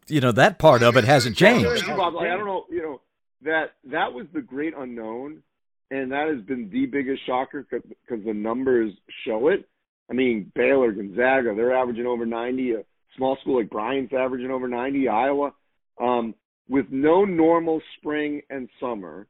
you 0.09 0.21
know 0.21 0.33
that 0.33 0.59
part 0.59 0.83
of 0.83 0.97
it 0.97 1.05
hasn't 1.05 1.37
changed. 1.37 1.85
I 1.85 1.97
don't 1.97 2.47
know. 2.47 2.65
You 2.71 2.83
know 2.83 3.01
that 3.43 3.73
that 3.85 4.13
was 4.13 4.27
the 4.33 4.43
great 4.43 4.75
unknown, 4.77 5.43
and 5.91 6.13
that 6.13 6.29
has 6.29 6.43
been 6.43 6.69
the 6.71 6.87
biggest 6.87 7.25
shocker 7.27 7.67
because 7.71 8.25
the 8.25 8.35
numbers 8.35 8.93
show 9.25 9.49
it. 9.49 9.69
I 10.11 10.15
mean, 10.15 10.51
Baylor, 10.55 10.93
Gonzaga, 10.93 11.55
they're 11.55 11.75
averaging 11.75 12.07
over 12.07 12.27
90. 12.27 12.73
A 12.73 12.85
small 13.17 13.37
school 13.41 13.59
like 13.59 13.71
Bryant's 13.71 14.13
averaging 14.13 14.51
over 14.51 14.69
90. 14.69 15.09
Iowa. 15.09 15.53
Um, 16.01 16.35
with 16.69 16.87
no 16.91 17.25
normal 17.25 17.81
spring 17.99 18.41
and 18.51 18.69
summer 18.81 19.27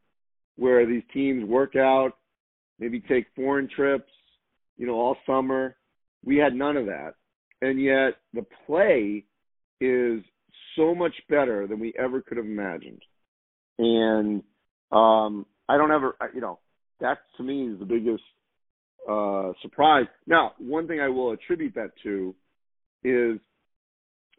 where 0.56 0.86
these 0.86 1.02
teams 1.12 1.44
work 1.44 1.76
out, 1.76 2.12
maybe 2.78 3.00
take 3.00 3.26
foreign 3.34 3.68
trips, 3.74 4.10
you 4.76 4.86
know, 4.86 4.94
all 4.94 5.16
summer. 5.26 5.76
We 6.24 6.36
had 6.36 6.54
none 6.54 6.76
of 6.76 6.86
that. 6.86 7.14
And 7.60 7.80
yet 7.80 8.14
the 8.32 8.46
play 8.66 9.24
is 9.80 10.22
so 10.76 10.94
much 10.94 11.14
better 11.28 11.66
than 11.66 11.80
we 11.80 11.92
ever 11.98 12.20
could 12.20 12.36
have 12.36 12.46
imagined. 12.46 13.02
And 13.78 14.42
um 14.90 15.46
I 15.68 15.76
don't 15.76 15.90
ever 15.90 16.16
you 16.34 16.40
know, 16.40 16.58
that 17.00 17.18
to 17.36 17.42
me 17.42 17.68
is 17.68 17.78
the 17.78 17.84
biggest 17.84 18.22
uh 19.08 19.52
surprise. 19.62 20.06
Now, 20.26 20.52
one 20.58 20.86
thing 20.86 21.00
I 21.00 21.08
will 21.08 21.32
attribute 21.32 21.74
that 21.74 21.90
to 22.04 22.34
is 23.04 23.40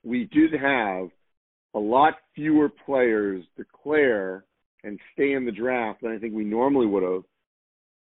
we 0.04 0.26
did 0.26 0.54
have 0.54 1.10
a 1.74 1.80
lot 1.80 2.14
fewer 2.36 2.70
players 2.70 3.44
declare 3.58 4.46
and 4.84 5.00
stay 5.14 5.34
in 5.34 5.46
the 5.46 5.52
draft 5.52 6.02
than 6.02 6.12
I 6.12 6.18
think 6.18 6.34
we 6.34 6.44
normally 6.44 6.86
would 6.86 7.04
have. 7.04 7.24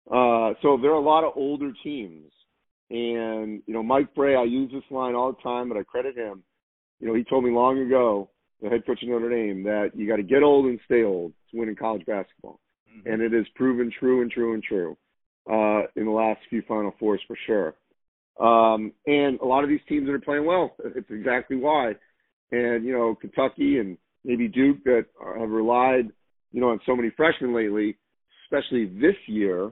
Uh, 0.10 0.54
so 0.62 0.78
there 0.82 0.92
are 0.92 0.96
a 0.96 1.02
lot 1.02 1.24
of 1.24 1.34
older 1.36 1.72
teams. 1.84 2.32
And, 2.90 3.62
you 3.68 3.74
know, 3.74 3.84
Mike 3.84 4.16
Brey, 4.16 4.36
I 4.36 4.44
use 4.44 4.72
this 4.72 4.84
line 4.90 5.14
all 5.14 5.32
the 5.32 5.42
time, 5.44 5.70
but 5.70 5.78
I 5.78 5.84
credit 5.84 6.18
him. 6.18 6.42
You 7.00 7.08
know, 7.08 7.14
he 7.14 7.24
told 7.24 7.44
me 7.44 7.52
long 7.52 7.80
ago, 7.80 8.30
the 8.62 8.70
head 8.70 8.86
coach 8.86 9.04
of 9.04 9.10
Notre 9.10 9.30
Dame, 9.30 9.64
that 9.64 9.92
you 9.94 10.08
got 10.08 10.16
to 10.16 10.24
get 10.24 10.42
old 10.42 10.66
and 10.66 10.80
stay 10.86 11.04
old 11.04 11.34
to 11.52 11.60
win 11.60 11.70
in 11.70 11.76
college 11.76 12.06
basketball. 12.06 12.60
Mm-hmm. 12.90 13.12
And 13.12 13.22
it 13.22 13.32
has 13.34 13.46
proven 13.56 13.92
true 14.00 14.22
and 14.22 14.32
true 14.32 14.54
and 14.54 14.64
true 14.64 14.98
uh, 15.50 15.84
in 15.96 16.06
the 16.06 16.12
last 16.12 16.40
few 16.50 16.64
Final 16.68 16.94
Fours 17.00 17.22
for 17.28 17.38
sure. 17.46 17.76
Um, 18.40 18.94
and 19.06 19.40
a 19.40 19.46
lot 19.46 19.64
of 19.64 19.70
these 19.70 19.82
teams 19.88 20.08
that 20.08 20.14
are 20.14 20.20
playing 20.20 20.46
well, 20.46 20.76
it's 20.84 21.10
exactly 21.10 21.56
why 21.56 21.96
and 22.52 22.86
you 22.86 22.94
know 22.94 23.16
Kentucky 23.16 23.78
and 23.78 23.98
maybe 24.24 24.48
Duke 24.48 24.84
that 24.86 25.06
have 25.38 25.50
relied 25.50 26.10
you 26.52 26.62
know 26.62 26.70
on 26.70 26.80
so 26.86 26.96
many 26.96 27.12
freshmen 27.16 27.54
lately, 27.54 27.98
especially 28.46 28.86
this 28.86 29.16
year. 29.28 29.72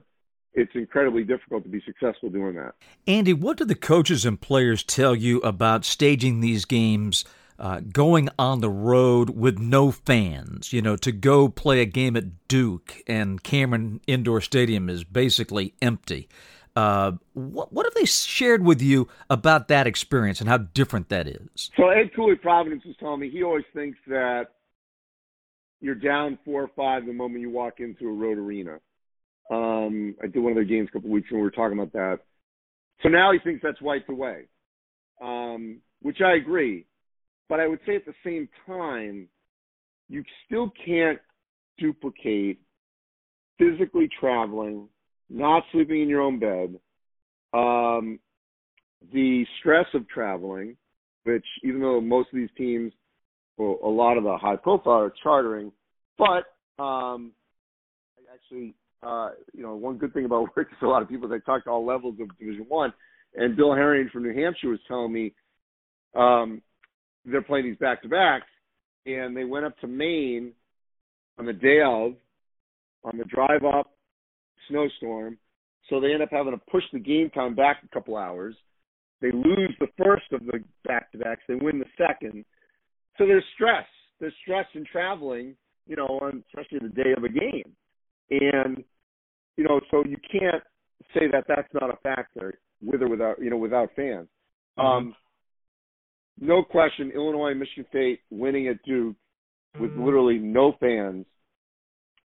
It's 0.54 0.72
incredibly 0.74 1.24
difficult 1.24 1.62
to 1.64 1.68
be 1.68 1.80
successful 1.84 2.30
doing 2.30 2.56
that. 2.56 2.74
Andy, 3.06 3.32
what 3.32 3.58
do 3.58 3.64
the 3.64 3.74
coaches 3.74 4.24
and 4.24 4.40
players 4.40 4.82
tell 4.82 5.14
you 5.14 5.38
about 5.40 5.84
staging 5.84 6.40
these 6.40 6.64
games? 6.64 7.24
Uh, 7.60 7.80
going 7.92 8.28
on 8.38 8.60
the 8.60 8.70
road 8.70 9.30
with 9.30 9.58
no 9.58 9.90
fans, 9.90 10.72
you 10.72 10.80
know, 10.80 10.94
to 10.94 11.10
go 11.10 11.48
play 11.48 11.80
a 11.80 11.84
game 11.84 12.16
at 12.16 12.46
Duke 12.46 13.02
and 13.08 13.42
Cameron 13.42 14.00
Indoor 14.06 14.40
Stadium 14.40 14.88
is 14.88 15.02
basically 15.02 15.74
empty. 15.82 16.28
Uh, 16.78 17.10
what, 17.32 17.72
what 17.72 17.86
have 17.86 17.94
they 17.94 18.04
shared 18.04 18.64
with 18.64 18.80
you 18.80 19.08
about 19.30 19.66
that 19.66 19.88
experience 19.88 20.40
and 20.40 20.48
how 20.48 20.58
different 20.58 21.08
that 21.08 21.26
is? 21.26 21.72
So 21.76 21.88
Ed 21.88 22.14
Cooley 22.14 22.36
Providence 22.36 22.84
was 22.84 22.94
telling 23.00 23.18
me 23.18 23.30
he 23.30 23.42
always 23.42 23.64
thinks 23.74 23.98
that 24.06 24.44
you're 25.80 25.96
down 25.96 26.38
four 26.44 26.62
or 26.62 26.70
five 26.76 27.04
the 27.04 27.12
moment 27.12 27.40
you 27.40 27.50
walk 27.50 27.80
into 27.80 28.08
a 28.08 28.12
road 28.12 28.38
arena. 28.38 28.78
Um, 29.50 30.14
I 30.22 30.28
did 30.28 30.38
one 30.38 30.52
of 30.52 30.54
their 30.54 30.62
games 30.62 30.88
a 30.88 30.92
couple 30.92 31.08
of 31.08 31.14
weeks 31.14 31.28
ago. 31.30 31.38
We 31.38 31.42
were 31.42 31.50
talking 31.50 31.76
about 31.76 31.94
that. 31.94 32.20
So 33.02 33.08
now 33.08 33.32
he 33.32 33.40
thinks 33.40 33.60
that's 33.60 33.82
wiped 33.82 34.08
away, 34.08 34.42
um, 35.20 35.80
which 36.00 36.20
I 36.24 36.34
agree. 36.34 36.86
But 37.48 37.58
I 37.58 37.66
would 37.66 37.80
say 37.86 37.96
at 37.96 38.06
the 38.06 38.14
same 38.24 38.48
time, 38.68 39.26
you 40.08 40.22
still 40.46 40.70
can't 40.86 41.18
duplicate 41.76 42.60
physically 43.58 44.08
traveling 44.20 44.88
not 45.30 45.62
sleeping 45.72 46.02
in 46.02 46.08
your 46.08 46.22
own 46.22 46.38
bed, 46.38 46.78
um, 47.52 48.18
the 49.12 49.44
stress 49.60 49.86
of 49.94 50.08
traveling, 50.08 50.76
which 51.24 51.44
even 51.62 51.80
though 51.80 52.00
most 52.00 52.28
of 52.32 52.38
these 52.38 52.48
teams, 52.56 52.92
well, 53.56 53.78
a 53.84 53.88
lot 53.88 54.16
of 54.16 54.24
the 54.24 54.36
high 54.36 54.56
profile 54.56 55.00
are 55.00 55.12
chartering, 55.22 55.72
but 56.16 56.44
um, 56.82 57.32
actually, 58.32 58.74
uh, 59.02 59.30
you 59.52 59.62
know, 59.62 59.74
one 59.74 59.96
good 59.96 60.12
thing 60.14 60.24
about 60.24 60.48
work 60.56 60.68
is 60.70 60.78
a 60.82 60.86
lot 60.86 61.02
of 61.02 61.08
people 61.08 61.32
I 61.32 61.38
talk 61.38 61.64
to 61.64 61.70
all 61.70 61.84
levels 61.84 62.16
of 62.20 62.36
Division 62.38 62.66
One, 62.68 62.92
and 63.34 63.56
Bill 63.56 63.72
Herrion 63.74 64.10
from 64.12 64.22
New 64.22 64.34
Hampshire 64.34 64.68
was 64.68 64.80
telling 64.88 65.12
me 65.12 65.34
um, 66.14 66.62
they're 67.24 67.42
playing 67.42 67.66
these 67.66 67.76
back 67.76 68.02
to 68.02 68.08
backs, 68.08 68.46
and 69.06 69.36
they 69.36 69.44
went 69.44 69.66
up 69.66 69.78
to 69.80 69.86
Maine 69.86 70.52
on 71.38 71.46
the 71.46 71.52
day 71.52 71.80
of, 71.84 72.14
on 73.04 73.16
the 73.16 73.24
drive 73.24 73.64
up 73.64 73.97
snowstorm. 74.68 75.38
So 75.88 76.00
they 76.00 76.12
end 76.12 76.22
up 76.22 76.28
having 76.30 76.52
to 76.52 76.60
push 76.70 76.84
the 76.92 76.98
game 76.98 77.30
time 77.30 77.54
back 77.54 77.82
a 77.84 77.88
couple 77.94 78.16
hours. 78.16 78.54
They 79.20 79.32
lose 79.32 79.74
the 79.80 79.88
first 79.96 80.26
of 80.32 80.44
the 80.46 80.62
back 80.86 81.10
to 81.12 81.18
backs. 81.18 81.42
They 81.48 81.54
win 81.54 81.78
the 81.78 81.86
second. 81.96 82.44
So 83.16 83.26
there's 83.26 83.44
stress. 83.54 83.86
There's 84.20 84.34
stress 84.42 84.66
in 84.74 84.84
traveling, 84.84 85.54
you 85.86 85.96
know, 85.96 86.06
on 86.06 86.44
especially 86.48 86.80
the 86.80 86.94
day 87.02 87.12
of 87.16 87.24
a 87.24 87.28
game. 87.28 87.72
And, 88.30 88.84
you 89.56 89.64
know, 89.64 89.80
so 89.90 90.04
you 90.06 90.16
can't 90.30 90.62
say 91.14 91.26
that 91.32 91.44
that's 91.48 91.68
not 91.72 91.90
a 91.90 91.96
factor 92.02 92.58
with 92.82 93.02
or 93.02 93.08
without, 93.08 93.40
you 93.40 93.50
know, 93.50 93.56
without 93.56 93.90
fans. 93.96 94.28
Mm-hmm. 94.78 94.80
Um, 94.80 95.14
no 96.40 96.62
question, 96.62 97.10
Illinois, 97.12 97.54
Michigan 97.54 97.86
State 97.88 98.20
winning 98.30 98.68
at 98.68 98.82
Duke 98.84 99.16
with 99.80 99.90
mm-hmm. 99.90 100.04
literally 100.04 100.38
no 100.38 100.74
fans, 100.78 101.26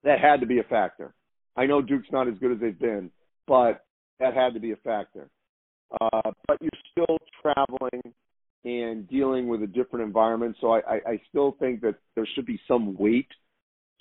that 0.04 0.18
had 0.20 0.40
to 0.40 0.46
be 0.46 0.58
a 0.58 0.64
factor. 0.64 1.14
I 1.56 1.66
know 1.66 1.82
Duke's 1.82 2.08
not 2.10 2.28
as 2.28 2.34
good 2.38 2.52
as 2.52 2.60
they've 2.60 2.78
been, 2.78 3.10
but 3.46 3.84
that 4.20 4.34
had 4.34 4.54
to 4.54 4.60
be 4.60 4.72
a 4.72 4.76
factor. 4.76 5.28
Uh, 6.00 6.30
but 6.46 6.58
you're 6.60 6.70
still 6.90 7.18
traveling 7.42 8.14
and 8.64 9.08
dealing 9.08 9.48
with 9.48 9.62
a 9.62 9.66
different 9.66 10.06
environment, 10.06 10.56
so 10.60 10.72
I, 10.72 10.78
I, 10.78 11.00
I 11.06 11.20
still 11.28 11.56
think 11.58 11.80
that 11.82 11.96
there 12.14 12.26
should 12.34 12.46
be 12.46 12.60
some 12.68 12.96
weight 12.96 13.28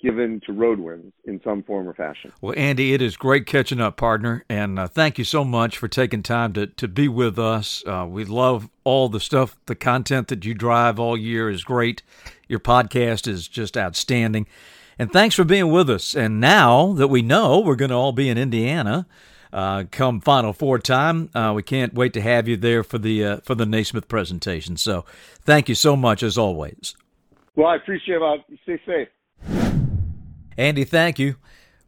given 0.00 0.40
to 0.46 0.52
road 0.52 0.80
wins 0.80 1.12
in 1.24 1.40
some 1.44 1.62
form 1.62 1.88
or 1.88 1.94
fashion. 1.94 2.32
Well, 2.40 2.54
Andy, 2.56 2.92
it 2.92 3.00
is 3.00 3.16
great 3.16 3.46
catching 3.46 3.80
up, 3.80 3.96
partner, 3.96 4.44
and 4.48 4.78
uh, 4.78 4.88
thank 4.88 5.16
you 5.16 5.24
so 5.24 5.44
much 5.44 5.78
for 5.78 5.86
taking 5.86 6.22
time 6.22 6.52
to, 6.54 6.66
to 6.66 6.88
be 6.88 7.06
with 7.06 7.38
us. 7.38 7.84
Uh, 7.86 8.06
we 8.08 8.24
love 8.24 8.68
all 8.84 9.08
the 9.08 9.20
stuff, 9.20 9.56
the 9.66 9.76
content 9.76 10.28
that 10.28 10.44
you 10.44 10.54
drive 10.54 10.98
all 10.98 11.16
year 11.16 11.48
is 11.48 11.62
great. 11.62 12.02
Your 12.48 12.58
podcast 12.58 13.28
is 13.28 13.46
just 13.46 13.76
outstanding. 13.76 14.46
And 14.98 15.12
thanks 15.12 15.34
for 15.34 15.44
being 15.44 15.70
with 15.70 15.88
us. 15.90 16.14
And 16.14 16.40
now 16.40 16.92
that 16.94 17.08
we 17.08 17.22
know 17.22 17.60
we're 17.60 17.76
going 17.76 17.90
to 17.90 17.96
all 17.96 18.12
be 18.12 18.28
in 18.28 18.38
Indiana 18.38 19.06
uh, 19.52 19.84
come 19.90 20.20
Final 20.20 20.52
Four 20.52 20.78
time, 20.78 21.28
uh, 21.34 21.52
we 21.54 21.62
can't 21.62 21.94
wait 21.94 22.12
to 22.14 22.20
have 22.20 22.48
you 22.48 22.56
there 22.56 22.82
for 22.82 22.98
the 22.98 23.24
uh, 23.24 23.36
for 23.38 23.54
the 23.54 23.66
Naismith 23.66 24.08
presentation. 24.08 24.76
So 24.76 25.04
thank 25.42 25.68
you 25.68 25.74
so 25.74 25.94
much 25.94 26.22
as 26.22 26.38
always. 26.38 26.94
Well, 27.54 27.66
I 27.66 27.76
appreciate 27.76 28.20
it. 28.22 28.58
Stay 28.62 28.80
safe. 28.86 29.08
Andy, 30.56 30.84
thank 30.84 31.18
you. 31.18 31.36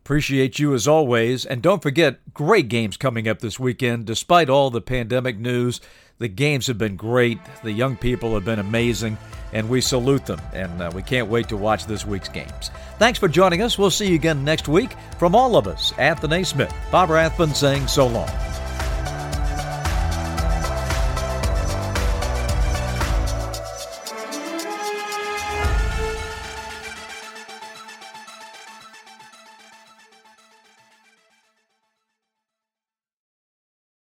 Appreciate 0.02 0.58
you 0.58 0.74
as 0.74 0.86
always. 0.86 1.46
And 1.46 1.62
don't 1.62 1.82
forget, 1.82 2.34
great 2.34 2.68
games 2.68 2.98
coming 2.98 3.26
up 3.26 3.38
this 3.38 3.58
weekend. 3.58 4.04
Despite 4.04 4.50
all 4.50 4.68
the 4.68 4.82
pandemic 4.82 5.38
news, 5.38 5.80
The 6.18 6.28
games 6.28 6.68
have 6.68 6.78
been 6.78 6.96
great. 6.96 7.38
The 7.62 7.72
young 7.72 7.96
people 7.96 8.34
have 8.34 8.44
been 8.44 8.58
amazing, 8.58 9.18
and 9.52 9.68
we 9.68 9.80
salute 9.80 10.26
them. 10.26 10.40
And 10.52 10.80
uh, 10.80 10.90
we 10.94 11.02
can't 11.02 11.28
wait 11.28 11.48
to 11.48 11.56
watch 11.56 11.86
this 11.86 12.06
week's 12.06 12.28
games. 12.28 12.70
Thanks 12.98 13.18
for 13.18 13.28
joining 13.28 13.62
us. 13.62 13.76
We'll 13.76 13.90
see 13.90 14.08
you 14.08 14.14
again 14.14 14.44
next 14.44 14.68
week. 14.68 14.94
From 15.18 15.34
all 15.34 15.56
of 15.56 15.66
us 15.66 15.92
at 15.98 16.20
the 16.20 16.28
Naismith, 16.28 16.74
Bob 16.92 17.10
Rathbun 17.10 17.54
saying 17.54 17.88
so 17.88 18.06
long. 18.06 18.30